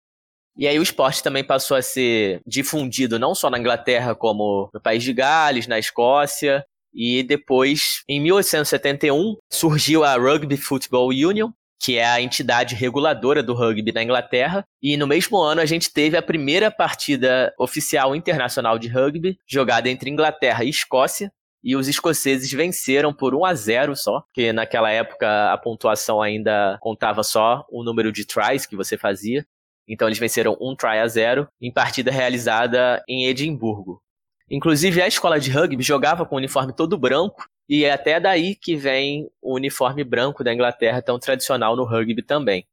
[0.57, 4.81] E aí o esporte também passou a ser difundido não só na Inglaterra, como no
[4.81, 6.65] país de Gales, na Escócia.
[6.93, 13.53] E depois, em 1871, surgiu a Rugby Football Union, que é a entidade reguladora do
[13.53, 14.65] rugby na Inglaterra.
[14.81, 19.89] E no mesmo ano a gente teve a primeira partida oficial internacional de rugby, jogada
[19.89, 21.29] entre Inglaterra e Escócia.
[21.61, 26.77] E os escoceses venceram por 1 a 0 só, porque naquela época a pontuação ainda
[26.79, 29.45] contava só o número de tries que você fazia.
[29.87, 34.01] Então eles venceram um try a zero em partida realizada em Edimburgo.
[34.49, 38.55] Inclusive a escola de rugby jogava com o uniforme todo branco e é até daí
[38.55, 42.65] que vem o uniforme branco da Inglaterra tão tradicional no rugby também.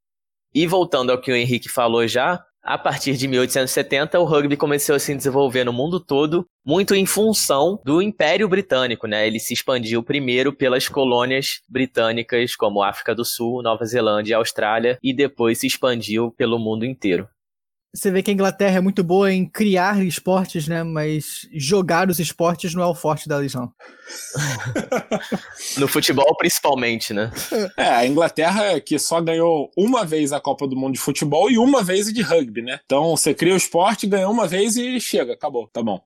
[0.53, 4.95] E voltando ao que o Henrique falou já, a partir de 1870, o rugby começou
[4.95, 9.27] a se desenvolver no mundo todo, muito em função do Império Britânico, né?
[9.27, 14.97] Ele se expandiu primeiro pelas colônias britânicas, como África do Sul, Nova Zelândia e Austrália,
[15.03, 17.27] e depois se expandiu pelo mundo inteiro.
[17.95, 20.81] Você vê que a Inglaterra é muito boa em criar esportes, né?
[20.81, 23.71] Mas jogar os esportes não é o forte da não.
[25.77, 27.31] no futebol, principalmente, né?
[27.77, 31.59] É, a Inglaterra que só ganhou uma vez a Copa do Mundo de futebol e
[31.59, 32.79] uma vez de rugby, né?
[32.83, 36.01] Então você cria o esporte, ganha uma vez e chega, acabou, tá bom.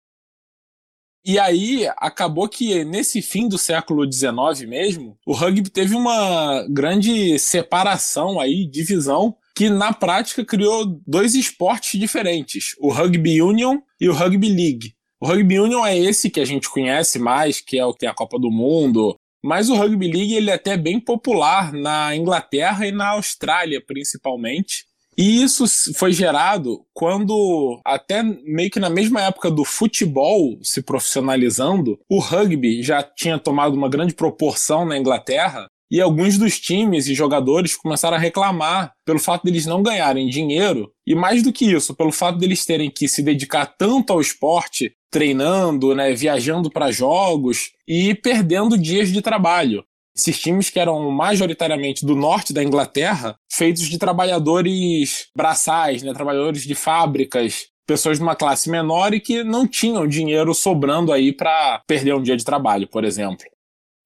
[1.24, 7.40] E aí acabou que nesse fim do século XIX mesmo, o rugby teve uma grande
[7.40, 14.14] separação aí, divisão que na prática criou dois esportes diferentes, o Rugby Union e o
[14.14, 14.94] Rugby League.
[15.20, 18.10] O Rugby Union é esse que a gente conhece mais, que é o que tem
[18.10, 22.86] a Copa do Mundo, mas o Rugby League ele é até bem popular na Inglaterra
[22.86, 24.86] e na Austrália, principalmente.
[25.18, 32.00] E isso foi gerado quando, até meio que na mesma época do futebol se profissionalizando,
[32.08, 37.16] o rugby já tinha tomado uma grande proporção na Inglaterra e alguns dos times e
[37.16, 41.96] jogadores começaram a reclamar pelo fato deles não ganharem dinheiro e mais do que isso,
[41.96, 47.72] pelo fato deles terem que se dedicar tanto ao esporte, treinando, né, viajando para jogos
[47.88, 49.84] e perdendo dias de trabalho.
[50.16, 56.64] Esses times que eram majoritariamente do norte da Inglaterra, feitos de trabalhadores braçais, né, trabalhadores
[56.64, 61.82] de fábricas, pessoas de uma classe menor e que não tinham dinheiro sobrando aí para
[61.88, 63.46] perder um dia de trabalho, por exemplo.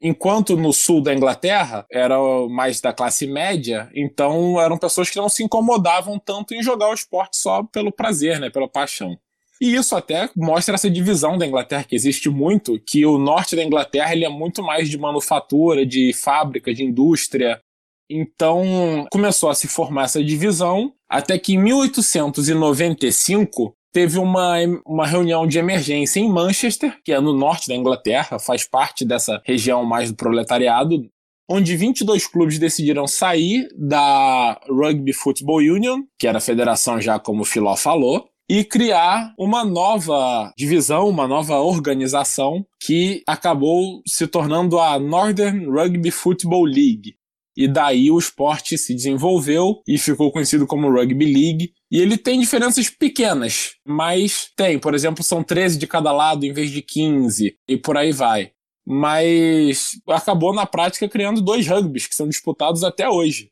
[0.02, 2.18] Enquanto no sul da Inglaterra era
[2.50, 6.94] mais da classe média, então eram pessoas que não se incomodavam tanto em jogar o
[6.94, 9.16] esporte só pelo prazer, né, pela paixão.
[9.62, 13.64] E isso até mostra essa divisão da Inglaterra que existe muito, que o norte da
[13.64, 17.62] Inglaterra ele é muito mais de manufatura, de fábrica, de indústria.
[18.10, 25.46] Então começou a se formar essa divisão, até que em 1895 teve uma, uma reunião
[25.46, 30.12] de emergência em Manchester, que é no norte da Inglaterra, faz parte dessa região mais
[30.12, 31.10] do proletariado,
[31.50, 37.42] onde 22 clubes decidiram sair da Rugby Football Union, que era a federação já como
[37.42, 44.78] o Filó falou, e criar uma nova divisão, uma nova organização que acabou se tornando
[44.78, 47.16] a Northern Rugby Football League.
[47.62, 52.40] E daí o esporte se desenvolveu e ficou conhecido como Rugby League, e ele tem
[52.40, 57.56] diferenças pequenas, mas tem, por exemplo, são 13 de cada lado em vez de 15,
[57.68, 58.50] e por aí vai.
[58.84, 63.52] Mas acabou na prática criando dois rugbys que são disputados até hoje.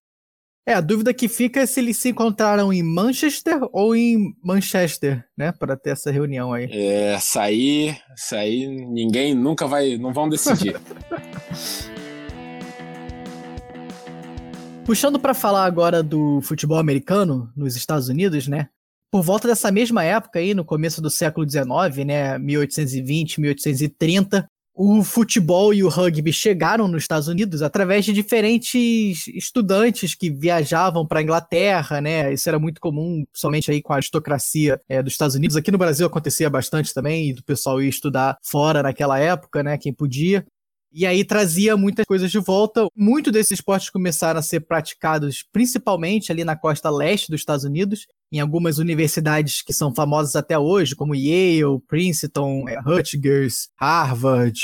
[0.68, 5.24] É, a dúvida que fica é se eles se encontraram em Manchester ou em Manchester,
[5.38, 6.68] né, para ter essa reunião aí.
[6.72, 10.76] É, sair, sair, ninguém nunca vai, não vão decidir.
[14.89, 18.69] Puxando para falar agora do futebol americano nos Estados Unidos, né?
[19.11, 25.03] Por volta dessa mesma época aí, no começo do século XIX, né, 1820, 1830, o
[25.03, 31.19] futebol e o rugby chegaram nos Estados Unidos através de diferentes estudantes que viajavam para
[31.19, 32.33] a Inglaterra, né?
[32.33, 35.55] Isso era muito comum, somente aí com a aristocracia é, dos Estados Unidos.
[35.55, 39.77] Aqui no Brasil acontecia bastante também, do pessoal ir estudar fora naquela época, né?
[39.77, 40.43] Quem podia.
[40.91, 42.87] E aí trazia muitas coisas de volta.
[42.95, 48.07] Muito desses esportes começaram a ser praticados principalmente ali na costa leste dos Estados Unidos,
[48.31, 54.59] em algumas universidades que são famosas até hoje, como Yale, Princeton, é, Rutgers, Harvard.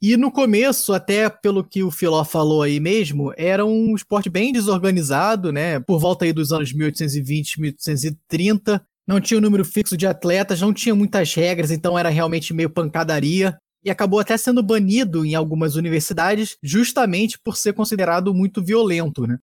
[0.00, 4.52] E no começo, até pelo que o Filó falou aí mesmo, era um esporte bem
[4.52, 5.78] desorganizado, né?
[5.78, 8.84] Por volta aí dos anos 1820, 1830.
[9.06, 12.70] Não tinha um número fixo de atletas, não tinha muitas regras, então era realmente meio
[12.70, 19.26] pancadaria e acabou até sendo banido em algumas universidades justamente por ser considerado muito violento,
[19.26, 19.38] né?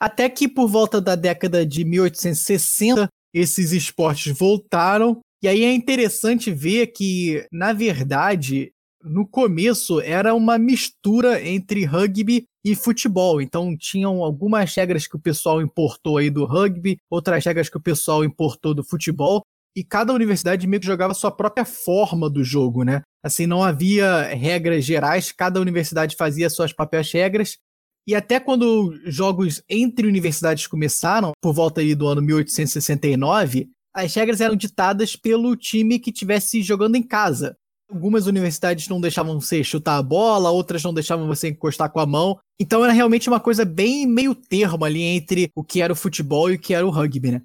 [0.00, 6.50] Até que por volta da década de 1860 esses esportes voltaram e aí é interessante
[6.50, 13.40] ver que na verdade no começo era uma mistura entre rugby e futebol.
[13.40, 17.82] Então tinham algumas regras que o pessoal importou aí do rugby, outras regras que o
[17.82, 19.42] pessoal importou do futebol,
[19.76, 23.02] e cada universidade meio que jogava a sua própria forma do jogo, né?
[23.22, 27.58] Assim, não havia regras gerais, cada universidade fazia suas próprias regras.
[28.06, 34.40] E até quando jogos entre universidades começaram, por volta aí do ano 1869, as regras
[34.40, 37.56] eram ditadas pelo time que estivesse jogando em casa.
[37.90, 42.06] Algumas universidades não deixavam você chutar a bola, outras não deixavam você encostar com a
[42.06, 42.38] mão.
[42.58, 46.50] Então era realmente uma coisa bem meio termo ali entre o que era o futebol
[46.50, 47.42] e o que era o rugby, né?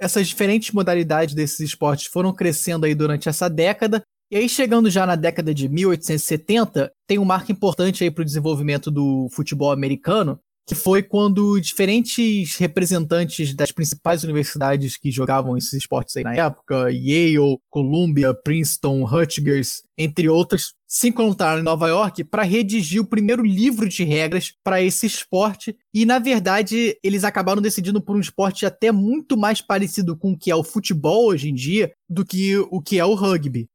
[0.00, 4.02] Essas diferentes modalidades desses esportes foram crescendo aí durante essa década.
[4.30, 8.24] E aí, chegando já na década de 1870, tem um marco importante aí para o
[8.24, 10.40] desenvolvimento do futebol americano,
[10.70, 16.88] que foi quando diferentes representantes das principais universidades que jogavam esses esportes aí na época,
[16.92, 23.44] Yale, Columbia, Princeton, Rutgers, entre outras, se encontraram em Nova York para redigir o primeiro
[23.44, 25.76] livro de regras para esse esporte.
[25.92, 30.38] E, na verdade, eles acabaram decidindo por um esporte até muito mais parecido com o
[30.38, 33.68] que é o futebol hoje em dia do que o que é o rugby.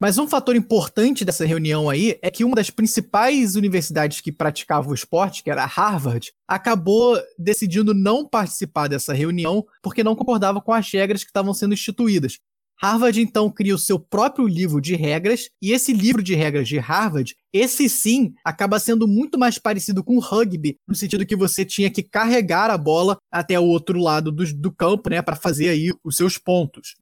[0.00, 4.88] Mas um fator importante dessa reunião aí é que uma das principais universidades que praticava
[4.88, 10.72] o esporte, que era Harvard, acabou decidindo não participar dessa reunião porque não concordava com
[10.72, 12.38] as regras que estavam sendo instituídas.
[12.82, 16.78] Harvard então cria o seu próprio livro de regras, e esse livro de regras de
[16.78, 21.62] Harvard, esse sim, acaba sendo muito mais parecido com o rugby, no sentido que você
[21.62, 25.68] tinha que carregar a bola até o outro lado do, do campo, né, para fazer
[25.68, 26.94] aí os seus pontos.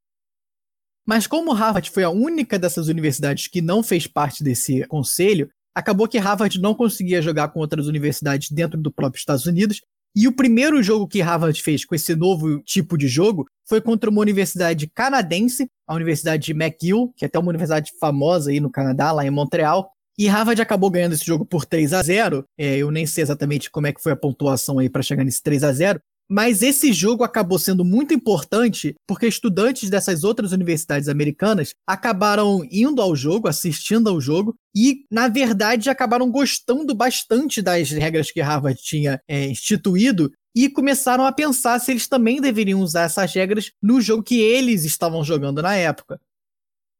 [1.08, 6.06] Mas como Harvard foi a única dessas universidades que não fez parte desse conselho, acabou
[6.06, 9.80] que Harvard não conseguia jogar com outras universidades dentro do próprio Estados Unidos.
[10.14, 14.10] E o primeiro jogo que Harvard fez com esse novo tipo de jogo foi contra
[14.10, 18.70] uma universidade canadense, a Universidade de McGill, que é até uma universidade famosa aí no
[18.70, 19.90] Canadá, lá em Montreal.
[20.18, 23.70] E Harvard acabou ganhando esse jogo por 3 a 0 é, Eu nem sei exatamente
[23.70, 26.92] como é que foi a pontuação aí para chegar nesse 3 a 0 mas esse
[26.92, 33.48] jogo acabou sendo muito importante porque estudantes dessas outras universidades americanas acabaram indo ao jogo,
[33.48, 39.46] assistindo ao jogo, e, na verdade, acabaram gostando bastante das regras que Harvard tinha é,
[39.46, 44.40] instituído e começaram a pensar se eles também deveriam usar essas regras no jogo que
[44.40, 46.20] eles estavam jogando na época.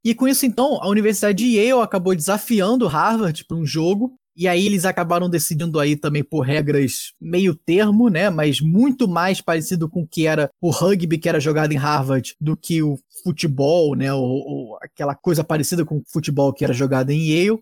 [0.04, 4.46] E com isso, então, a Universidade de Yale acabou desafiando Harvard para um jogo e
[4.46, 8.30] aí eles acabaram decidindo aí também por regras meio termo, né?
[8.30, 12.36] Mas muito mais parecido com o que era o rugby que era jogado em Harvard
[12.40, 14.12] do que o futebol, né?
[14.12, 17.58] Ou, ou aquela coisa parecida com o futebol que era jogado em Yale.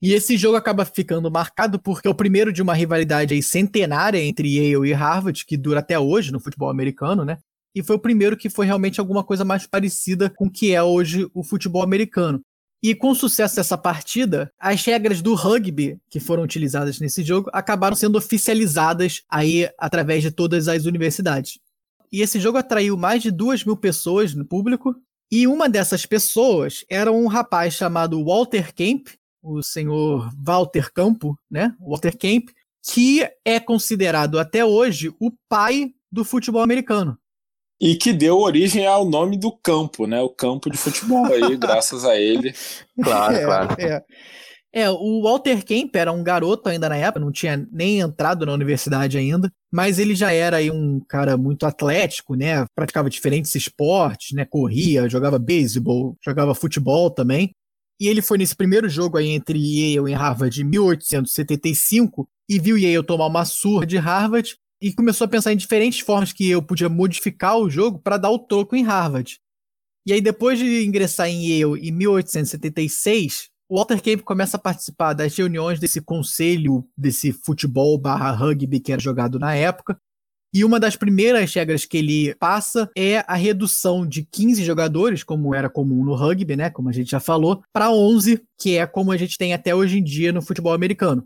[0.00, 4.22] E esse jogo acaba ficando marcado porque é o primeiro de uma rivalidade aí centenária
[4.22, 7.38] entre Yale e Harvard, que dura até hoje no futebol americano, né?
[7.74, 10.80] E foi o primeiro que foi realmente alguma coisa mais parecida com o que é
[10.80, 12.40] hoje o futebol americano.
[12.82, 17.50] E com o sucesso dessa partida, as regras do rugby que foram utilizadas nesse jogo
[17.52, 21.58] acabaram sendo oficializadas aí através de todas as universidades.
[22.10, 24.94] E esse jogo atraiu mais de duas mil pessoas no público.
[25.30, 29.08] E uma dessas pessoas era um rapaz chamado Walter Kemp,
[29.42, 31.74] o senhor Walter Campo, né?
[31.80, 32.48] Walter Kemp,
[32.82, 37.18] que é considerado até hoje o pai do futebol americano.
[37.80, 40.20] E que deu origem ao nome do campo, né?
[40.20, 42.52] O campo de futebol aí, graças a ele.
[43.00, 43.76] Claro, é, claro.
[43.78, 44.04] É.
[44.72, 48.52] é, o Walter Kemp era um garoto ainda na época, não tinha nem entrado na
[48.52, 52.66] universidade ainda, mas ele já era aí um cara muito atlético, né?
[52.74, 54.44] Praticava diferentes esportes, né?
[54.44, 57.52] Corria, jogava beisebol, jogava futebol também.
[58.00, 62.78] E ele foi nesse primeiro jogo aí entre Yale e Harvard em 1875 e viu
[62.78, 66.62] Yale tomar uma surra de Harvard e começou a pensar em diferentes formas que eu
[66.62, 69.38] podia modificar o jogo para dar o troco em Harvard.
[70.06, 75.12] E aí, depois de ingressar em Yale em 1876, o Walter Camp começa a participar
[75.12, 79.98] das reuniões desse conselho, desse futebol barra rugby que era jogado na época.
[80.54, 85.54] E uma das primeiras regras que ele passa é a redução de 15 jogadores, como
[85.54, 89.12] era comum no rugby, né, como a gente já falou, para 11, que é como
[89.12, 91.22] a gente tem até hoje em dia no futebol americano.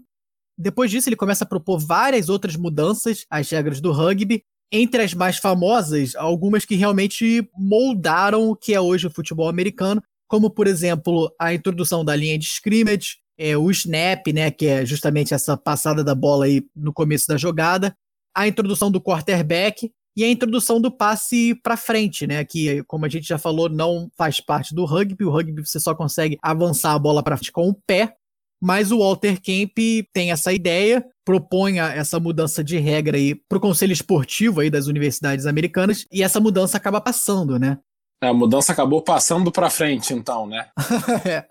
[0.57, 4.43] Depois disso, ele começa a propor várias outras mudanças às regras do rugby.
[4.71, 10.03] Entre as mais famosas, algumas que realmente moldaram o que é hoje o futebol americano,
[10.27, 14.87] como, por exemplo, a introdução da linha de scrimmage, é, o snap, né, que é
[14.87, 17.95] justamente essa passada da bola aí no começo da jogada,
[18.35, 23.09] a introdução do quarterback e a introdução do passe para frente, né, que como a
[23.09, 25.25] gente já falou, não faz parte do rugby.
[25.25, 28.15] O rugby você só consegue avançar a bola para frente com o pé.
[28.63, 29.77] Mas o Walter Kemp
[30.13, 34.87] tem essa ideia, propõe essa mudança de regra aí para o conselho esportivo aí das
[34.87, 37.79] universidades americanas e essa mudança acaba passando, né?
[38.23, 40.69] É, a mudança acabou passando para frente, então, né?
[41.29, 41.45] é,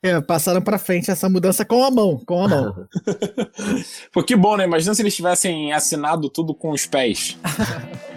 [0.00, 2.86] é, passaram para frente essa mudança com a mão, com a mão.
[4.14, 4.62] Pô, que bom, né?
[4.62, 7.36] Imagina se eles tivessem assinado tudo com os pés.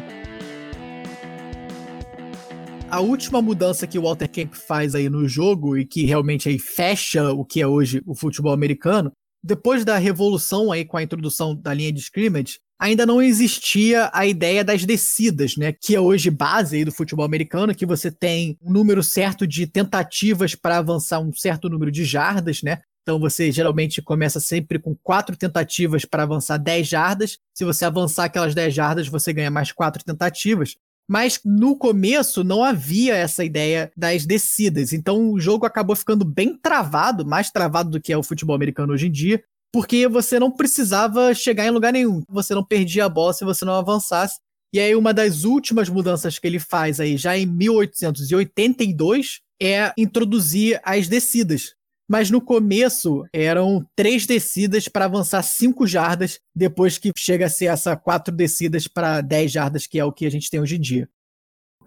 [2.90, 6.58] a última mudança que o Walter Camp faz aí no jogo e que realmente aí
[6.58, 9.12] fecha o que é hoje o futebol americano,
[9.44, 14.26] depois da revolução aí com a introdução da linha de scrimmage, ainda não existia a
[14.26, 15.74] ideia das descidas, né?
[15.74, 20.56] Que é hoje base do futebol americano, que você tem um número certo de tentativas
[20.56, 22.80] para avançar um certo número de jardas, né?
[23.02, 27.38] Então você geralmente começa sempre com quatro tentativas para avançar 10 jardas.
[27.54, 30.76] Se você avançar aquelas 10 jardas, você ganha mais quatro tentativas.
[31.10, 34.92] Mas no começo não havia essa ideia das descidas.
[34.92, 38.94] Então o jogo acabou ficando bem travado, mais travado do que é o futebol americano
[38.94, 39.42] hoje em dia.
[39.72, 42.24] porque você não precisava chegar em lugar nenhum.
[42.30, 44.40] Você não perdia a bola se você não avançasse.
[44.74, 50.80] E aí, uma das últimas mudanças que ele faz aí, já em 1882, é introduzir
[50.84, 51.74] as descidas.
[52.08, 57.66] Mas no começo eram três descidas para avançar cinco jardas, depois que chega a ser
[57.66, 60.82] essa quatro descidas para dez jardas, que é o que a gente tem hoje em
[60.82, 61.10] dia.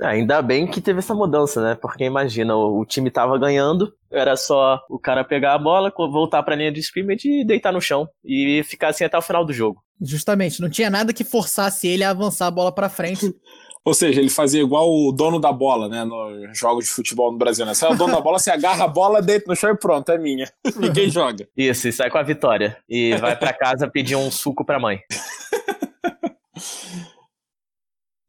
[0.01, 1.75] É, ainda bem que teve essa mudança, né?
[1.75, 6.57] Porque imagina, o, time tava ganhando, era só o cara pegar a bola, voltar pra
[6.57, 8.09] linha de scrimmage e deitar no chão.
[8.25, 9.83] E ficar assim até o final do jogo.
[10.01, 13.27] Justamente, não tinha nada que forçasse ele a avançar a bola pra frente.
[13.85, 16.05] Ou seja, ele fazia igual o dono da bola, né?
[16.05, 17.73] Nos jogos de futebol no Brasil, né?
[17.73, 20.11] Você é o dono da bola, você agarra a bola, deita no chão e pronto,
[20.13, 20.51] é minha.
[20.77, 21.49] Ninguém joga.
[21.57, 22.77] Isso, e sai com a vitória.
[22.89, 25.01] E vai para casa pedir um suco pra mãe.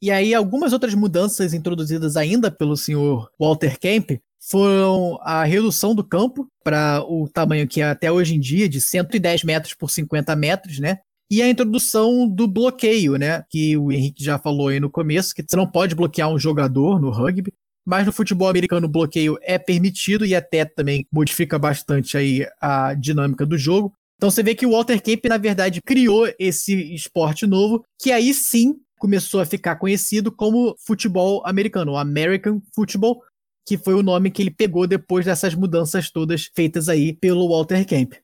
[0.01, 6.03] E aí, algumas outras mudanças introduzidas ainda pelo senhor Walter Kemp foram a redução do
[6.03, 10.35] campo para o tamanho que é até hoje em dia, de 110 metros por 50
[10.35, 10.99] metros, né?
[11.31, 13.45] E a introdução do bloqueio, né?
[13.49, 16.99] Que o Henrique já falou aí no começo, que você não pode bloquear um jogador
[16.99, 17.53] no rugby,
[17.85, 22.93] mas no futebol americano o bloqueio é permitido e até também modifica bastante aí a
[22.93, 23.93] dinâmica do jogo.
[24.17, 28.33] Então você vê que o Walter Camp, na verdade, criou esse esporte novo, que aí
[28.33, 33.21] sim começou a ficar conhecido como futebol americano, American Football,
[33.65, 37.85] que foi o nome que ele pegou depois dessas mudanças todas feitas aí pelo Walter
[37.87, 38.15] Camp.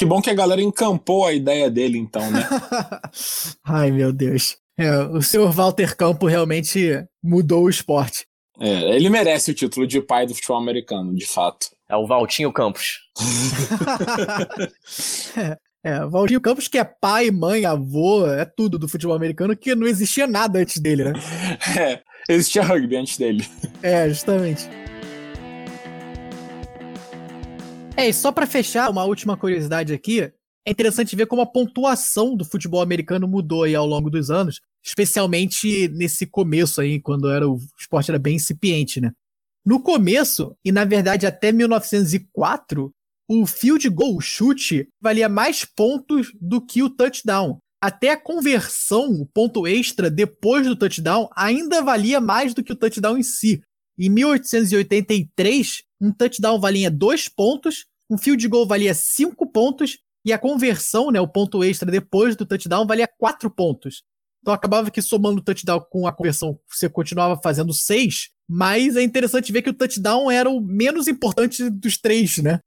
[0.00, 2.42] Que bom que a galera encampou a ideia dele, então, né?
[3.62, 4.56] Ai, meu Deus.
[4.78, 8.24] É, o senhor Walter Campo realmente mudou o esporte.
[8.58, 11.66] É, ele merece o título de pai do futebol americano, de fato.
[11.86, 13.00] É o Valtinho Campos.
[15.36, 19.74] é, é, Valtinho Campos que é pai, mãe, avô, é tudo do futebol americano, que
[19.74, 21.12] não existia nada antes dele, né?
[21.78, 23.46] É, existia rugby antes dele.
[23.82, 24.66] É, justamente.
[28.00, 32.34] É, e só para fechar, uma última curiosidade aqui, é interessante ver como a pontuação
[32.34, 37.46] do futebol americano mudou aí ao longo dos anos, especialmente nesse começo aí, quando era
[37.46, 39.12] o esporte era bem incipiente, né?
[39.66, 42.90] No começo, e na verdade até 1904,
[43.28, 47.58] o field goal, o chute, valia mais pontos do que o touchdown.
[47.82, 52.76] Até a conversão, o ponto extra depois do touchdown, ainda valia mais do que o
[52.76, 53.60] touchdown em si.
[53.98, 60.38] Em 1883, um touchdown valia 2 pontos um field goal valia 5 pontos e a
[60.38, 64.02] conversão, né, o ponto extra depois do touchdown, valia 4 pontos.
[64.42, 69.02] Então acabava que somando o touchdown com a conversão, você continuava fazendo 6, mas é
[69.02, 72.58] interessante ver que o touchdown era o menos importante dos três, né?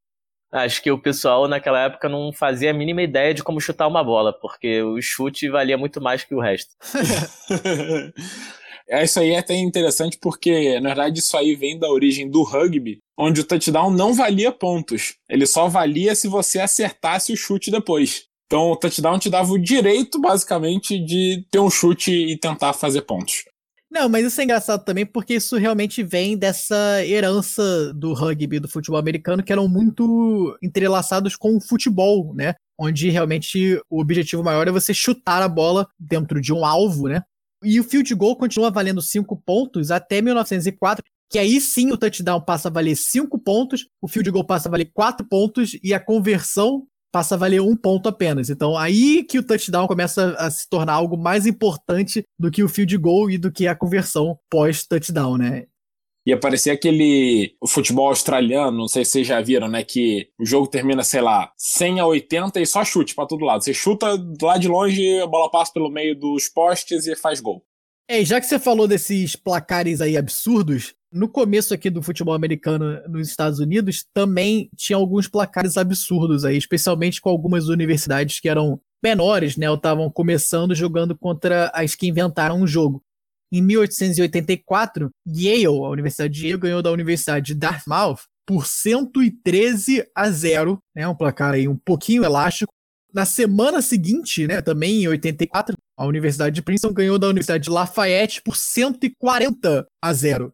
[0.51, 4.03] Acho que o pessoal naquela época não fazia a mínima ideia de como chutar uma
[4.03, 6.75] bola, porque o chute valia muito mais que o resto.
[8.93, 12.43] É, isso aí é até interessante porque, na verdade, isso aí vem da origem do
[12.43, 15.15] rugby, onde o touchdown não valia pontos.
[15.27, 18.25] Ele só valia se você acertasse o chute depois.
[18.45, 23.01] Então o touchdown te dava o direito, basicamente, de ter um chute e tentar fazer
[23.01, 23.45] pontos.
[23.89, 28.67] Não, mas isso é engraçado também porque isso realmente vem dessa herança do rugby, do
[28.67, 32.53] futebol americano, que eram muito entrelaçados com o futebol, né?
[32.79, 37.23] Onde realmente o objetivo maior é você chutar a bola dentro de um alvo, né?
[37.64, 42.41] E o field goal continua valendo 5 pontos até 1904, que aí sim o touchdown
[42.41, 45.99] passa a valer 5 pontos, o field goal passa a valer 4 pontos e a
[45.99, 48.49] conversão passa a valer um ponto apenas.
[48.49, 52.70] Então aí que o touchdown começa a se tornar algo mais importante do que o
[52.70, 55.66] field goal e do que a conversão pós-touchdown, né?
[56.26, 59.84] Ia parecer aquele futebol australiano, não sei se vocês já viram, né?
[59.84, 63.63] Que o jogo termina, sei lá, 100 a 80 e só chute para todo lado.
[63.63, 64.07] Você chuta
[64.41, 67.63] lá de longe, a bola passa pelo meio dos postes e faz gol.
[68.07, 73.01] É, já que você falou desses placares aí absurdos, no começo aqui do futebol americano
[73.07, 78.80] nos Estados Unidos também tinha alguns placares absurdos aí, especialmente com algumas universidades que eram
[79.01, 79.69] menores, né?
[79.69, 83.03] Ou estavam começando jogando contra as que inventaram o jogo.
[83.55, 90.31] Em 1884, Yale, a Universidade de Yale, ganhou da Universidade de Dartmouth por 113 a
[90.31, 91.07] 0, né?
[91.07, 92.73] Um placar aí um pouquinho elástico.
[93.13, 97.69] Na semana seguinte, né, também em 84, a Universidade de Princeton ganhou da Universidade de
[97.69, 100.51] Lafayette por 140 a 0.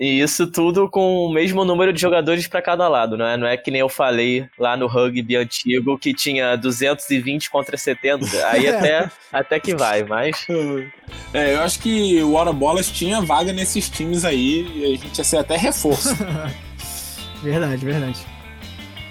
[0.00, 3.36] E isso tudo com o mesmo número de jogadores para cada lado, não é?
[3.36, 8.24] Não é que nem eu falei lá no rugby antigo que tinha 220 contra 70.
[8.46, 10.46] Aí até, até que vai, mas.
[11.34, 15.18] É, eu acho que o Hora Bolas tinha vaga nesses times aí e a gente
[15.18, 16.14] ia ser até reforço.
[17.42, 18.26] verdade, verdade.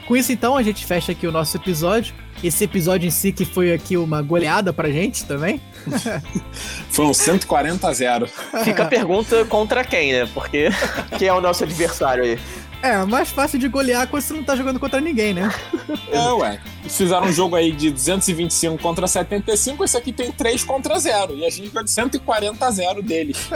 [0.10, 2.16] Com isso, então, a gente fecha aqui o nosso episódio.
[2.44, 5.62] Esse episódio em si que foi aqui uma goleada pra gente também.
[6.90, 8.28] Foram 140 a 0.
[8.64, 10.28] Fica a pergunta contra quem, né?
[10.34, 10.70] Porque
[11.20, 12.40] quem é o nosso adversário aí?
[12.82, 15.54] É, mais fácil de golear quando você não tá jogando contra ninguém, né?
[16.12, 16.60] É, ué.
[16.88, 21.36] Fizeram um jogo aí de 225 contra 75, esse aqui tem 3 contra 0.
[21.36, 23.48] E a gente ganhou de 140 a 0 deles.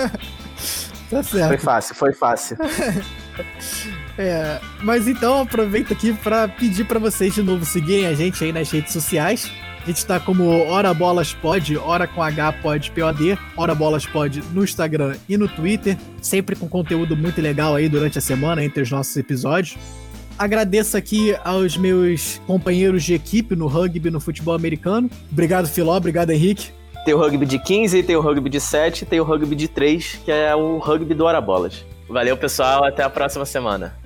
[1.10, 1.47] tá certo.
[1.47, 2.58] Foi fácil, foi fácil.
[4.18, 8.51] É, mas então aproveito aqui para pedir para vocês de novo seguirem a gente aí
[8.51, 9.51] nas redes sociais.
[9.84, 14.41] A gente tá como Hora Bolas Pod, Hora com H Pod POD, Hora Bolas Pod
[14.53, 18.82] no Instagram e no Twitter, sempre com conteúdo muito legal aí durante a semana entre
[18.82, 19.78] os nossos episódios.
[20.38, 25.09] Agradeço aqui aos meus companheiros de equipe no rugby no futebol americano.
[25.30, 26.72] Obrigado, Filó, obrigado, Henrique.
[27.03, 30.22] Tem o rugby de 15, tem o rugby de 7, tem o rugby de 3,
[30.24, 31.86] que é o rugby do Hora Bolas.
[32.07, 34.03] Valeu, pessoal, até a próxima semana.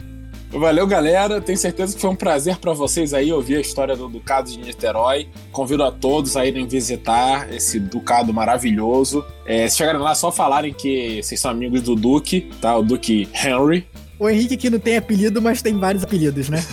[0.52, 1.42] Valeu, galera.
[1.42, 4.58] Tenho certeza que foi um prazer para vocês aí ouvir a história do Ducado de
[4.58, 5.28] Niterói.
[5.52, 9.26] Convido a todos a irem visitar esse Ducado maravilhoso.
[9.46, 12.78] É, se chegarem lá, só falarem que vocês são amigos do Duque, tá?
[12.78, 13.88] O Duque Henry.
[14.18, 16.66] O Henrique que não tem apelido, mas tem vários apelidos, né?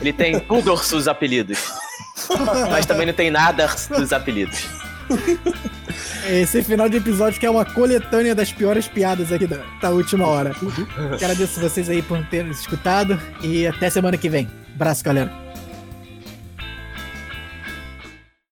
[0.00, 1.58] Ele tem todos os apelidos.
[2.70, 4.66] mas também não tem nada dos apelidos.
[6.28, 10.26] Esse final de episódio que é uma coletânea das piores piadas aqui da, da última
[10.26, 10.54] hora.
[11.12, 14.48] Agradeço vocês aí por terem escutado e até semana que vem.
[14.74, 15.49] Abraço, galera.